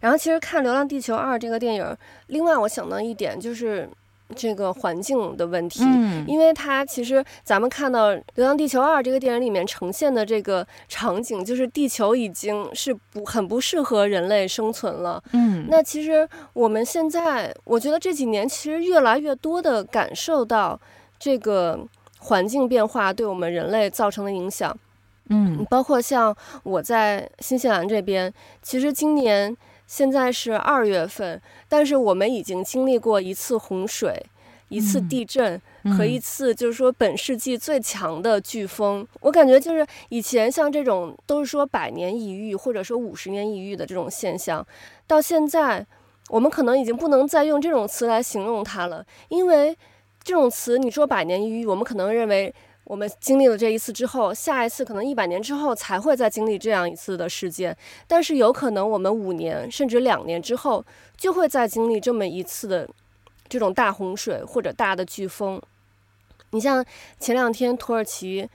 [0.00, 1.96] 然后其实看《流浪地球二》这个电影，
[2.26, 3.88] 另外我想到一点就是。
[4.36, 20.78] 这个环境的问题，嗯，因为它其实咱们看到《流浪地球二》这个电影里面呈现的这个场景，就是地球已经是不很不适合人类生存了，嗯，那其实我们现在，我觉得这几年其实越来越多的感受到
[21.18, 21.78] 这个
[22.18, 24.76] 环境变化对我们人类造成的影响，
[25.28, 29.56] 嗯，包括像我在新西兰这边，其实今年。
[29.90, 34.24] 现在是二月份，但是我们已经经历过一次洪水、
[34.68, 35.60] 一次地震
[35.96, 39.04] 和一次就是说本世纪最强的飓风。
[39.18, 44.64] 我感觉就是以前像这种都是说百年一遇或者说五十年一遇的这种现象，
[45.08, 45.84] 到现在
[46.28, 49.76] 我们可能已经不能再用这种词来形容它了，因为
[50.22, 52.54] 这种词你说百年一遇，我们可能认为。
[52.90, 57.76] 我们经历了这一次之后，下一次可能一百年之后才会再经历这样一次的事件，
[58.08, 60.84] 但是有可能我们五年甚至两年之后
[61.16, 62.88] 就会再经历这么一次的
[63.48, 65.62] 这种大洪水或者大的飓风。
[66.50, 66.84] 你像
[67.20, 68.50] 前两天土耳其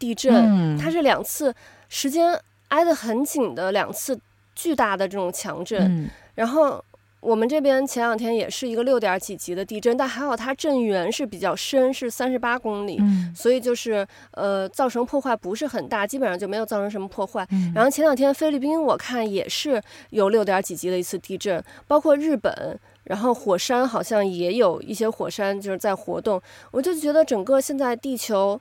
[0.00, 1.54] 地震，它是两次
[1.88, 2.36] 时间
[2.70, 4.18] 挨得很紧的两次
[4.56, 6.84] 巨大的这种强震，然后。
[7.26, 17.44] 我们这边前两天也是一个六点几级的地震，但还好它震源是比较深，是三十八公里，嗯、所以就是呃造成破坏不是很大，基本上就没有造成什么破坏。
[17.50, 28.60] 嗯、然后前两天菲律宾我看也是有六点几级的一次地震，包括日本，然后火山好像也有一些火山就是在活动，我就觉得整个现在地球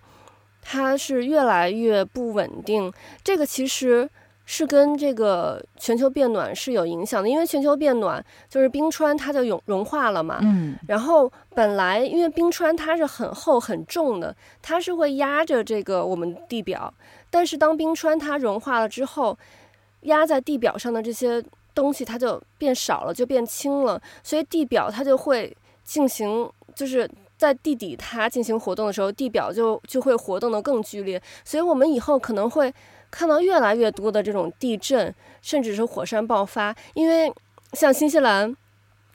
[0.63, 2.91] 它是越来越不稳定，
[3.24, 4.09] 这个其实。
[4.48, 10.39] 是跟这个全球变暖是有影响的，因为全球变暖就是冰川它就融融化了嘛。
[10.43, 10.78] 嗯。
[10.88, 16.93] 然后本来因为冰川它是很厚很重的，它是会压着这个我们地表。
[17.32, 19.36] 但是当冰川它融化了之后，
[20.02, 21.43] 压在地表上的这些
[21.74, 24.00] 东西它就变少了，就变轻了。
[24.24, 31.20] 所以地表它就会进行，就是在地底它进行活动的时候，地表就就会活动的更剧烈。
[31.43, 32.72] 所以我们以后可能会。
[33.12, 37.32] 看到越来越多的这种地震，甚至是火山爆发，因为
[37.74, 38.56] 像新西兰，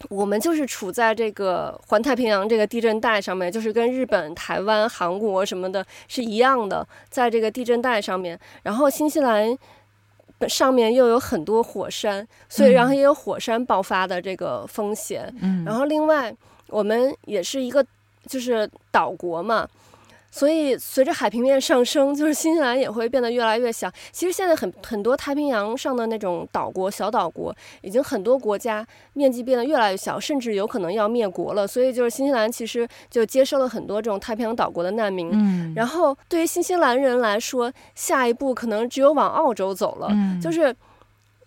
[0.09, 8.39] 我们就是处在这个环太平洋这个地震带上面，就是跟日本、台湾、韩国什么的是一样的，在这个地震带上面。
[8.63, 9.57] 然后新西兰
[10.49, 15.31] 上面又有很多火山，所以然后也有火山爆发的这个风险。
[15.43, 16.35] 嗯，然后另外
[16.69, 17.85] 我们也是一个
[18.27, 19.69] 就是岛国嘛。
[20.31, 23.91] 所以，随着海平面上升，就是新西兰也会变得越来越小。
[24.13, 31.67] 其实现在很很多太平洋上的那种岛国、小岛国，已经很多国家面积变得越来越小，甚至有可能要灭国了。
[31.67, 35.31] 所以，就是新西兰其实就接收了很多这种太平洋岛国的难民。
[35.33, 35.73] 嗯。
[35.75, 40.09] 然后，对于新西兰人来说，下一步可能只有往澳洲走了。
[40.13, 40.41] 嗯。
[40.41, 40.75] 就是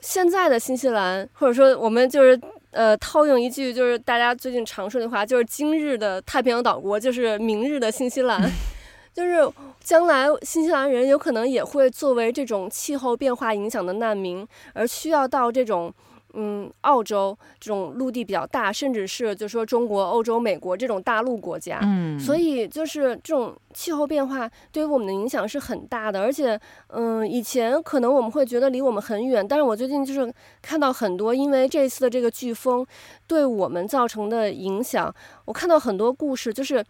[0.01, 2.39] 现在的新西兰，或者说我们就是。
[2.73, 8.51] 呃，套用一句就是大家最近常说的话，就是今日的太平洋岛国就是明日的新西兰，
[9.13, 9.49] 就是
[9.81, 15.93] 将来新西兰人有可能也会作为这种气候变化影响的难民，而需要到这种。
[16.33, 26.21] 嗯，澳洲这种陆地比较大，甚至是就说中国、欧洲、美国这种大陆国家，嗯，所以就是这种气候变化对于我们的影响是很大的。
[26.21, 32.85] 而且，嗯，以前可能我们会觉得离我们很远，但是我最近就是看到很多因为这次的这个飓风
[33.27, 35.13] 对我们造成的影响，
[35.45, 36.83] 我看到很多故事，就是。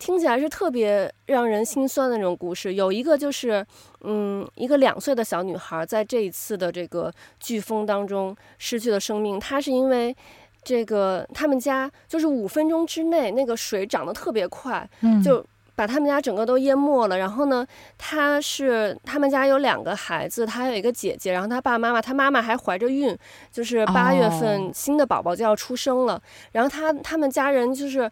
[0.00, 2.72] 听起来是特别让人心酸的那种故事。
[2.72, 3.64] 有一个就是，
[4.00, 9.38] 嗯，一个两岁的小女孩在这一次的这个飓风当中失去了生命。
[9.38, 10.16] 她是因为
[10.64, 14.88] 这个他们家就是五分钟之内那个水涨得特别快，
[15.22, 15.44] 就
[15.76, 17.18] 把他们家整个都淹没了。
[17.18, 17.66] 然后呢，
[17.98, 23.14] 她是他们家有两个孩子，她还有一个姐姐，然后她爸爸妈妈，她妈妈还怀着孕，
[23.52, 26.22] 就是八月份新的宝宝就要出生了。
[26.52, 28.10] 然后她他们家人就是。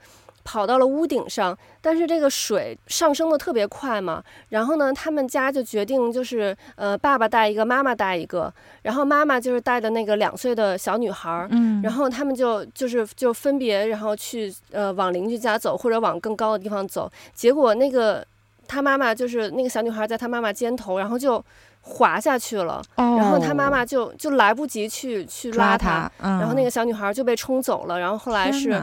[0.51, 18.26] 跑到了屋顶上，但是这个水上升的特别快嘛，然后呢，他们家就决定就是，呃，爸爸带一个，妈妈带一个，然后妈妈就是带的那个两岁的小女孩，嗯，然后他们就就是就分别，然后去呃往邻居家走，或者往更高的地方走，结果那个
[18.66, 21.44] 他妈妈就是那个小女孩在他妈妈肩头，然后就
[21.82, 28.82] 滑下去了，哦，然后他妈妈就就来不及去去拉他，嗯，然后那个小女孩就被冲走了，然后后来是。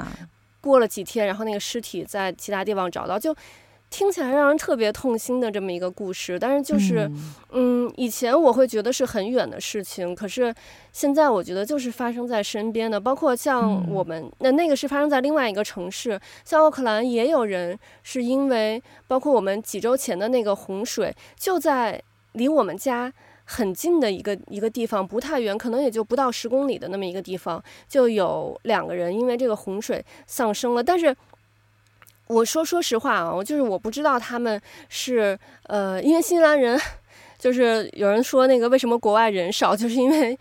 [0.70, 3.36] 过了几天，然后那个尸体在其他地方找到，就
[3.89, 6.38] 听起来让人特别痛心的这么一个故事。
[6.39, 7.09] 但是就是，
[7.51, 10.53] 嗯，嗯，以前我会觉得是很远的事情，可是
[10.91, 12.99] 现在我觉得就是发生在身边的。
[12.99, 22.01] 包括像我们，那那个是发生在另外一个城市，像奥克兰也有人是因为，包括我们几周前的那个洪水，就在
[22.34, 23.13] 离我们家。
[23.46, 30.84] 很近的一个一个地方，不太远，可能也就不到十公里的那么一个地方，就有两个人因为这个洪水丧生了。
[30.84, 31.16] 但是
[32.28, 35.38] 我说说实话啊，我就是我不知道他们是
[35.68, 36.80] 呃，因为新西兰人
[37.38, 40.38] 就是有人说那个为什么国外人少， 就是因为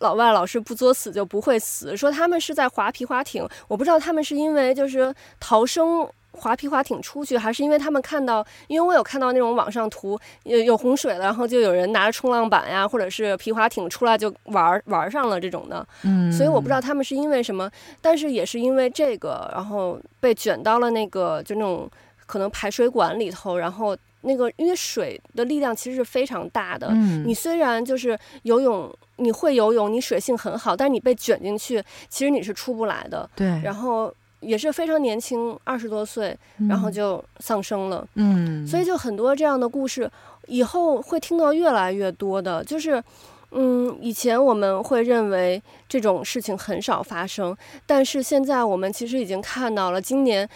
[0.00, 6.06] 老外老是不作死就不会死，说他们是在划皮划艇，我不知道他们是因为就是逃生。
[6.36, 15.86] 划皮划艇出去，还是因为他们看到，因为我有看到那种网上图，有有洪水了，然后就有人拿着冲浪板呀，或者是皮划艇出来就玩玩上了这种的。
[16.02, 17.70] 嗯，所以我不知道他们是因为什么，
[18.00, 21.90] 但是也是因为这个，然后被卷到了那个就那种
[22.26, 26.88] 可能排水管里头，然后那个因为水的力量其实是非常大的。
[26.90, 33.28] 嗯，你虽然就是游泳，你会游泳，你水性很好，但是你被卷进去，其实你是出不来的。
[33.34, 34.12] 对，然后。
[34.46, 36.36] 也是非常年轻，二十多岁，
[36.68, 38.06] 然后就丧生了。
[38.14, 40.08] 嗯，所以就很多这样的故事，
[40.46, 42.62] 以后会听到越来越多的。
[42.64, 43.02] 就是，
[43.50, 50.48] 嗯，以前我们会认为这种事情很少发生，但是现在我们其实已经看到了，今年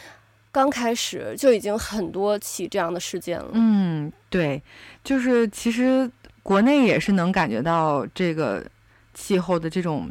[0.53, 3.49] 刚开始就已经很多起这样的事件了。
[3.53, 4.62] 嗯，对，
[5.03, 6.09] 就是其实
[6.43, 8.64] 国内也是能感觉到这个
[9.12, 10.09] 气候的这种。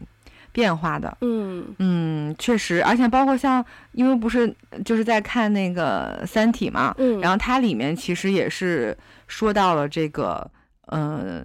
[0.52, 1.66] 变化的，嗯。
[1.78, 8.98] 嗯，确实，而且包括像，因为不是就是在看那个《三体》嘛，嗯，然后它里面其实也是
[9.28, 10.50] 说到了这个，
[10.88, 11.44] 呃，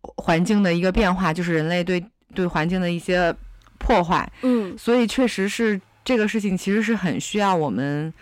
[0.00, 3.34] 环境的一个变化，就是人类对对环境的一些
[3.78, 8.12] 破坏，嗯，所以确实是这个事情，其实是很需要我们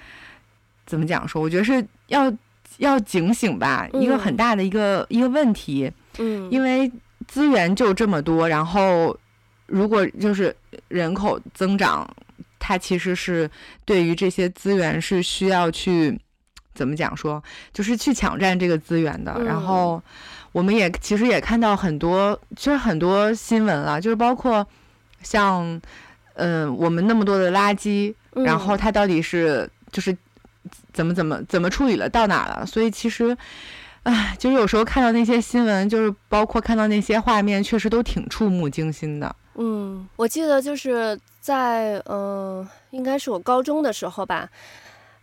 [0.86, 1.42] 怎么讲说？
[1.42, 2.32] 我觉得是要
[2.78, 6.90] 要警醒吧，一个很大的一个、嗯、一个问题，嗯，因为
[7.26, 9.16] 资源就这么多，然后。
[9.74, 10.54] 如果就是
[10.86, 12.08] 人口增长，
[12.60, 13.50] 它其实是
[13.84, 16.16] 对于这些资源是需要去
[16.74, 19.34] 怎么讲说，就是去抢占这个资源的。
[19.36, 20.00] 嗯、然后
[20.52, 24.64] 我们也其实也看到很多，其实很多新闻了，就是包括
[25.22, 25.64] 像
[26.34, 30.16] 嗯、呃，我们那么多的垃圾，然后它到底是就是
[30.92, 32.64] 怎么怎么怎么处理了，到哪了？
[32.64, 33.36] 所以其实。
[34.04, 39.34] 唉，就是有时候看到那些新闻，就是包括看到那些画面，确实都挺触目惊心的。
[39.56, 44.48] 嗯，我记得就是在嗯、呃，应该是我高中的时候吧，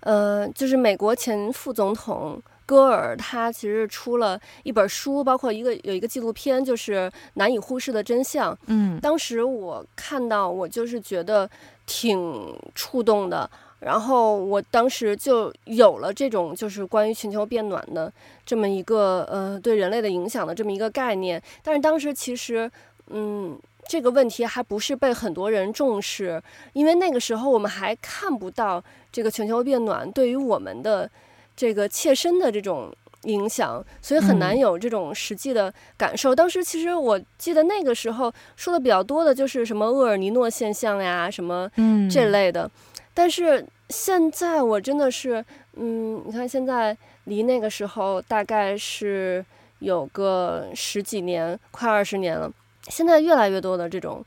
[0.02, 8.54] 呃，就是美国前副总统戈尔，他其实出了一本书，包括一个有一个纪录片，就是《难以忽视的真相》。
[8.68, 11.50] 嗯，当时我看到，我就是觉得
[11.86, 13.50] 挺触动的。
[13.82, 18.14] 然后我当时就有了这种就是关于全球变暖的
[18.46, 22.72] 这么一个呃对人类的影响的这么一个概念，但是当时其实
[23.08, 26.42] 嗯这个问题还不是被很多人重视，
[26.74, 31.10] 因为那个时候我们还看不到这个全球变暖对于我们的
[31.56, 36.34] 这个切身的这种影响，所以很难有这种实际的感受。
[36.34, 41.70] 嗯、当时其实我记得那个时候说的比较多的就是什么厄尔尼诺现象呀，什么
[42.10, 42.64] 这类的。
[42.64, 42.72] 嗯、
[43.14, 49.46] 但是现在我真的是，嗯，你看现在离那个时候大概是
[49.80, 52.52] 有个十几年，快二十年了。
[52.88, 54.24] 现在越来越多的这种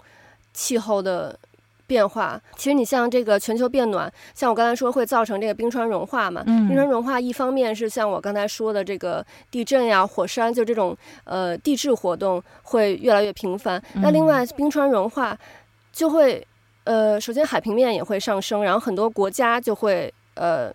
[0.52, 1.38] 气候的。
[1.86, 6.42] 变化，其实你像这个全球变暖，像我刚才说会造成这个冰川融化嘛。
[6.46, 13.78] 嗯、冰川融化一方面是像我刚才说的这个地震呀、火山，就这种呃地质活动会越来越频繁。
[13.96, 15.36] 嗯、那另外冰川融化
[15.92, 16.44] 就会
[16.84, 20.72] 呃，首先海平面也会上升，然后很多国家就会呃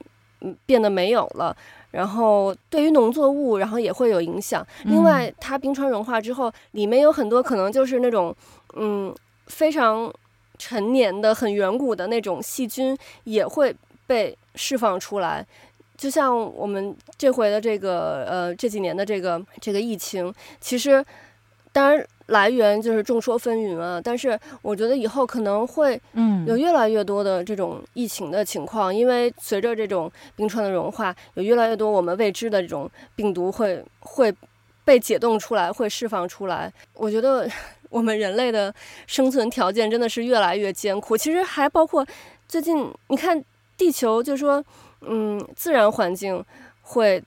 [0.67, 1.57] 变得没有了，
[1.91, 4.65] 然后对于农作物，然后也会有影响。
[4.85, 8.35] 另外，它冰川融化之后，里面有很多可能就是那种
[8.75, 9.15] 嗯
[9.47, 10.11] 非常。
[10.61, 13.73] 陈年的很远古的那种细菌也会
[14.05, 15.47] 被释放出来，
[15.95, 21.01] 就像我们这回的这个呃这几年的这个这个疫情，其实
[21.71, 34.33] 当然来源就是众说纷纭啊，但是我觉得以后可能会嗯有越来越多的这种疫情的情况，因为随着这种冰川的融化，有越来越多我们未知的这种病毒会会
[34.83, 37.49] 被解冻出来，会释放出来，我觉得。
[37.91, 38.71] 我们人类的
[39.07, 41.17] 生存条件真的是越来越艰苦。
[41.17, 42.05] 其实还包括
[42.47, 43.43] 最近，你看
[43.75, 44.63] 地球，就是说，
[45.01, 46.45] 嗯，自然环境
[46.83, 47.19] 会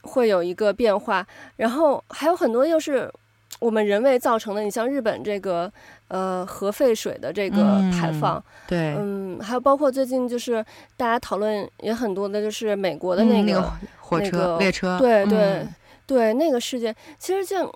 [0.00, 1.26] 会有一个变化，
[1.56, 3.12] 然后还有很多又是
[3.58, 4.62] 我们人为造成的。
[4.62, 5.72] 你像日本这个
[6.08, 7.56] 呃核废水的这个
[7.92, 10.64] 排放，嗯、对，嗯，还有包括最近就是
[10.96, 15.74] 大家讨论也很多的，就是美国的那个、嗯、那个火车、那个、列车，对对、嗯、
[16.06, 17.70] 对，那个事件，其实像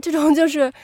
[0.00, 0.72] 这种就是。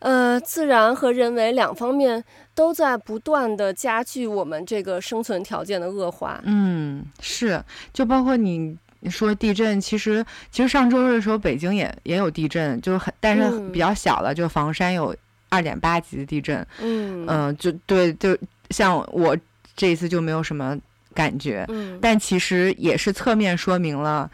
[0.00, 2.24] 呃，自然和人为两方面
[2.54, 6.40] 都在不断的加剧我们这个生存条件的恶化。
[6.44, 8.78] 嗯，是，就包括你你
[9.08, 15.14] 说地震，其实其实上周日的时候北京也也有地震，就是很但是比较小了，嗯、就房山有
[15.48, 16.58] 二点八级的地震。
[16.80, 18.36] 嗯嗯、呃，就对，就
[18.70, 19.36] 像我
[19.76, 20.76] 这一次就没有什么
[21.14, 21.64] 感觉。
[21.68, 24.30] 嗯，但其实也是侧面说明了，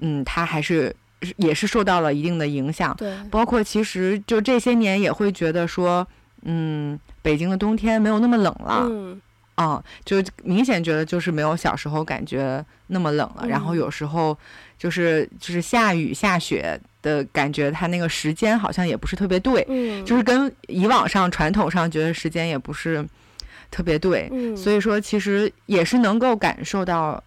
[0.00, 0.94] 嗯，它还是。
[1.36, 6.08] 也是受到了一定的影响，对，包括其实就这些年也会觉得说，
[6.44, 9.20] 嗯，北京的冬天没有那么冷了，嗯，
[9.62, 13.42] 啊，就明显觉得就是没有小时候感觉那么冷了。
[13.42, 14.36] 嗯、然后有时候
[14.78, 23.06] 就是就是下雨下雪的感觉，它那个时间好像也不是特别对，嗯，就是跟以往上传统上觉得时间也不是
[23.70, 27.22] 特别对，嗯，所以说其实也是能够感受到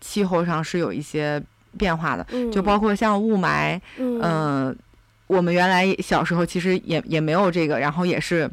[0.00, 1.42] 气候上是有一些。
[1.78, 4.74] 变化的，就包括像雾霾，嗯、呃，
[5.26, 8.50] 我们原来小时候其实也也没有这个，然后也是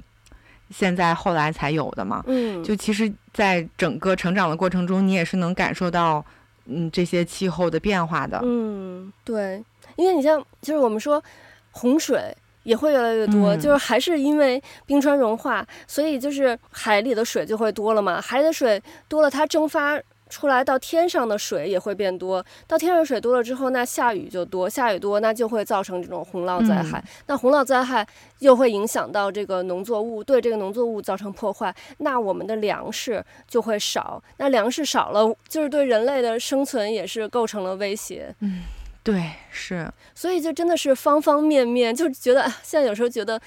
[0.73, 2.23] 现在后来才有的嘛。
[2.27, 6.25] 嗯，就其实，在整个成长的过程中，你也是能感受到，
[6.65, 8.39] 嗯，这些气候的变化的。
[8.43, 9.63] 嗯，对，
[9.95, 11.23] 因为你像，就是我们说
[11.71, 18.19] 洪水也会越来越多，嗯、就是还是因为冰川融化，所以就是海里的水就会多了嘛。
[18.19, 19.99] 海里的水多了，它蒸发。
[20.29, 28.07] 出来到天上的水也会变多，到天上水多了之后，那下雨就多，下雨多那就会造成这种洪涝灾害，嗯、那洪涝灾害
[28.39, 38.33] 又会影响到这个农作物，对这个农作物造成破坏，那我们的粮食就会少，那粮食少了，就是对人类的生存也是构成了威胁。
[38.39, 38.63] 嗯，
[39.03, 43.39] 对，是，所以就真的是方方面面，就觉得现在有时候觉得，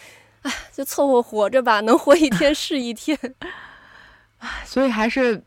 [0.43, 3.19] 哎，就凑合活着吧，能活一天是一天。
[4.65, 5.43] 所以还是。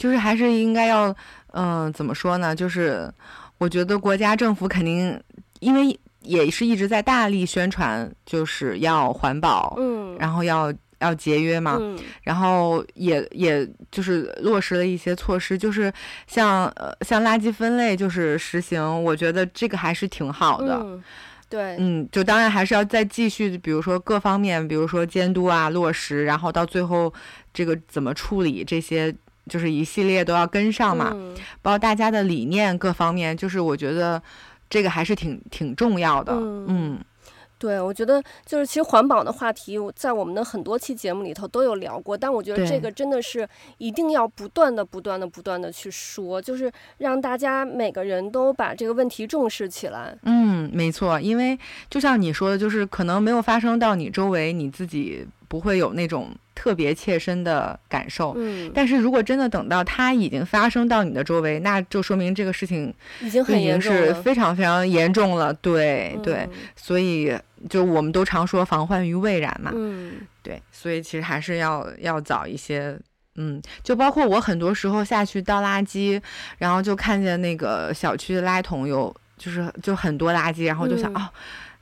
[0.00, 1.14] 就是还是应该要，
[1.52, 2.56] 嗯、呃，怎么说呢？
[2.56, 3.12] 就是
[3.58, 5.22] 我觉得国家政府肯定，
[5.58, 15.92] 因为也是一直在大力宣传，就是要环保，嗯，然后要要节约嘛，嗯，然后也也就是落实了一些措施，就是
[16.26, 21.04] 像呃像垃圾分类就是实行，我觉得这个还是挺好的，嗯，
[21.50, 27.12] 对，嗯，就当然还是要再继续，比如说各方面，比如说监督啊落实，然后到最后
[27.52, 29.14] 这个怎么处理这些。
[29.48, 34.22] 就是一系列都要跟上嘛，嗯、包括大家的理念各方面，就是我觉得
[34.68, 36.32] 这个还是挺挺重要的。
[36.34, 36.98] 嗯，嗯
[37.58, 50.16] 对，我觉得就是其实环保的话题，在我们的很多期节目里头都有聊过，但我觉得这个真的是一定要不断的、不断的、不断的去说，就是让大家每个人都把这个问题重视起来。
[50.22, 51.58] 嗯，没错，因为
[51.90, 56.30] 就像你说的，就是可能没有发生到你周围，你自己不会有那种。
[56.60, 62.92] 特别切身的感受，嗯，但是如果真的等到它已经发生到你的周围，那就说明这个事情
[63.22, 63.90] 已经很严重
[64.22, 65.54] 非常非常严重了。
[65.54, 66.46] 对对，
[66.76, 67.34] 所以
[67.70, 72.94] 就我们都常说防患于未然嘛，嗯，对，所以其实还是要要早一些，
[73.36, 76.20] 嗯，就包括我很多时候下去倒垃圾，
[76.58, 79.16] 然后就看见那个小区的垃圾桶有。
[79.38, 81.28] 就是就很多垃圾，然后就想、嗯、哦，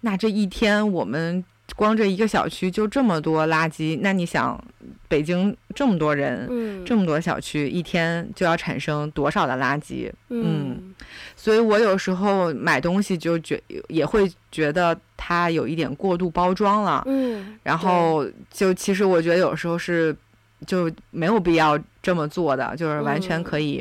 [0.03, 1.45] 那这一天我们。
[1.79, 4.61] 光这一个小区就这么多垃圾，那你想，
[5.07, 10.11] 北京这么多人，嗯，这么多小区，一天就要产生多少的垃圾？
[10.29, 10.95] 嗯，嗯，
[11.37, 20.13] 所以我有时候买东西就觉也会觉得它有一点过度包装了，嗯，然后就其实我觉得有时候是
[20.67, 23.79] 就没有必要这么做的，就是完全可以，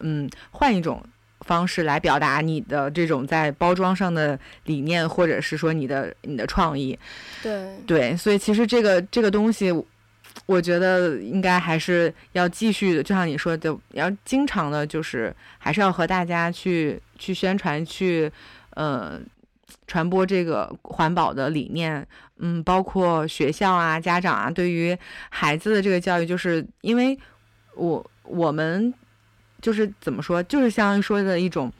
[0.00, 1.02] 嗯，嗯，换一种。
[1.46, 6.98] 方式来表达你的这种在包装上的理念，或者是说你的你的创意，
[7.40, 9.72] 对对，所以其实这个这个东西，
[10.46, 18.30] 我觉得应该还是要继续的，就像你说的，要经常的，就是还是要和大家去去宣传，去
[18.70, 19.20] 呃
[19.86, 22.04] 传播这个环保的理念，
[22.38, 24.98] 嗯，包括学校啊、家长啊，对于
[25.30, 27.16] 孩子的这个教育，就是因为
[27.76, 28.92] 我我们。
[29.60, 31.72] 就是怎么说，就是相当于说的一种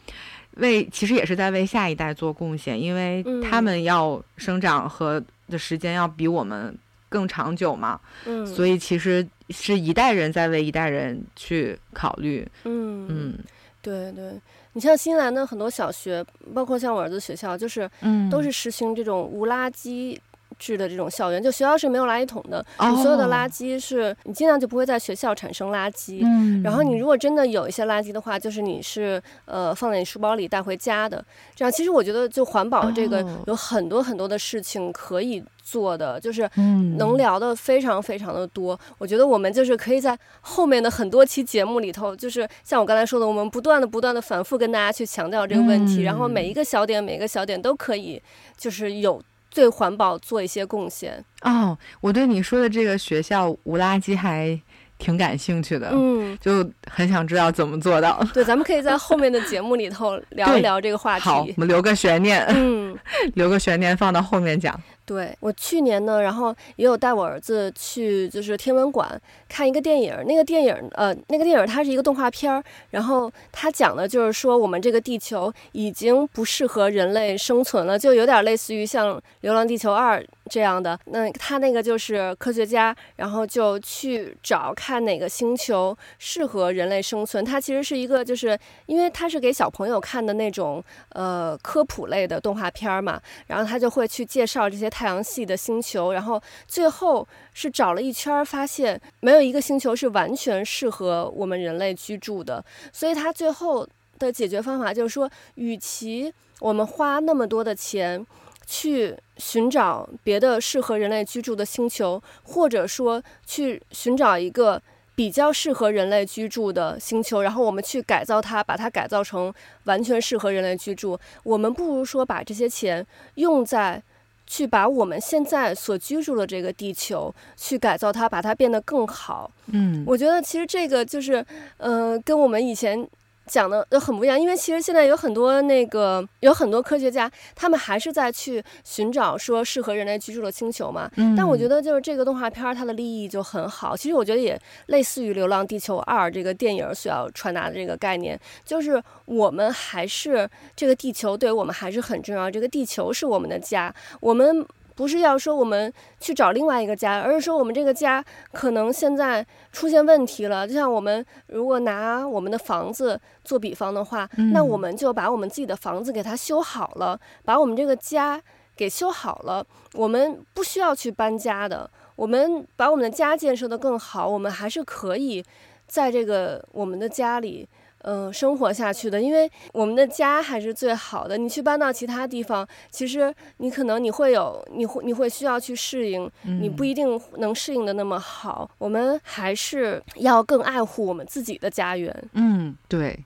[0.57, 6.77] 为，其实也是在为下一代做贡献，因为他们要生长和的时间要比我们
[7.09, 8.01] 更长久嘛。
[8.25, 12.47] 嗯，所以其实是一代人在为一代人去考虑。
[12.65, 13.39] 嗯嗯，
[13.83, 14.33] 对对，
[14.73, 16.25] 你像新西兰的很多小学，
[16.55, 20.19] 包括像我儿子学校，就是嗯，都是实行这种无垃圾。
[20.59, 23.03] 制的这种校园，就学校是没有垃圾桶的，你、oh.
[23.03, 26.21] 所有的垃圾是你尽量就不会在学校产生垃圾。
[26.23, 31.25] 嗯，然后你如果真的有一些垃圾的话，就是你是呃放在你书包里带回家的。
[31.55, 36.49] 这样其实我觉得就环保这个有很多很多的事情可以做的，就是
[36.97, 38.79] 能聊的非常非常的多。
[38.99, 48.21] 我觉得我们就是可以在后面的很多期节目里头，就是像我刚才说的，我们不断的不断的反复跟大家去强调这个问题，然后每一个小点每一个小点都可以
[48.57, 49.23] 就是有。
[49.57, 54.61] 对环保做一些贡献哦，我对你说的这个学校无垃圾还
[54.99, 58.23] 挺感兴趣的，嗯，就很想知道怎么做到。
[58.35, 61.25] 对，咱们可以在 后面的节目里头聊一聊这个话题。
[61.25, 62.95] 好，我们留个悬念，嗯，
[63.33, 64.79] 留个悬念放到后面讲。
[65.07, 69.09] 对，我去年呢，然后也有带我儿子去，就是天文馆
[69.49, 70.13] 看一个电影。
[70.27, 80.21] 那个电影，呃，那个电影它是一个动画片儿，然后它讲的就是说我们这个地球已经不适合人类生存了，就有点类似于像《流浪地球二》
[80.51, 80.99] 这样的。
[81.05, 87.45] 那他那个就是科学家，然后就去找看哪个星球适合人类生存。
[87.45, 94.91] 它其实是一个，就是因为它是给小朋友看的那种呃科普类的动画片嘛，然后他就会去介绍这些。
[94.97, 102.65] 太阳系的星球，然后最后是找了一圈，发现没有一个星球是完全适合我们人类居住的。
[102.93, 103.87] 所以他最后
[104.19, 108.25] 的解决方法就是说，与其我们花那么多的钱
[108.67, 114.83] 去寻找别的适合人类居住的星球，或者说去寻找一个
[115.15, 119.55] 比较适合人类居住的星球，然后我们去改造它，把它改造成
[119.85, 123.07] 完全适合人类居住，我们不如说把这些钱
[123.37, 124.03] 用在。
[124.49, 129.51] 去把我们现在所居住的这个地球去改造它，把它变得更好。
[129.73, 131.45] 嗯，我觉得其实这个就是，
[131.79, 133.05] 呃，跟我们以前。
[133.47, 141.11] 讲的都很不一样，因为其实现在有很多那个有很多科学家，他们还是在去寻找说适合人类居住的星球嘛。
[141.17, 141.35] 嗯。
[141.37, 143.97] 但我觉得就是这个动画片儿，它的立意就很好。
[143.97, 154.67] 其实我觉得也类似于《流浪地球二》这个电影所要传达的这个概念，就是我们还是这个地球对我们还是很重要，这个地球是我们的家，我们。
[154.97, 160.67] 不是要说我们去找另外一个家，而是说我们这个家可能现在出现问题了。
[160.67, 168.43] 就像我们如果拿我们的房子做比方的话，嗯，那我们就把我们自己的房子给它修好了，把我们这个家
[168.75, 169.65] 给修好了。
[169.93, 175.45] 我们不需要去搬家的，我们把我们的家建设得更好，我们还是可以
[175.87, 177.69] 在这个我们的家里。
[178.07, 181.37] 嗯、呃，生活下去的，因为我们的家还是最好的。
[181.37, 188.71] 你去搬到其他地方，其实你可能你会有，你会你会需要去适应，你不一定能适应的那么好。
[188.79, 192.15] 我们还是要更爱护我们自己的家园。
[192.35, 193.19] 嗯，对，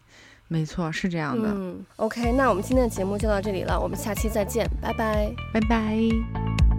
[0.48, 1.50] 没错，是这样的。
[1.52, 6.69] 嗯，OK，那我们今天的节目就到这里了，我们下期再见，拜拜，拜拜。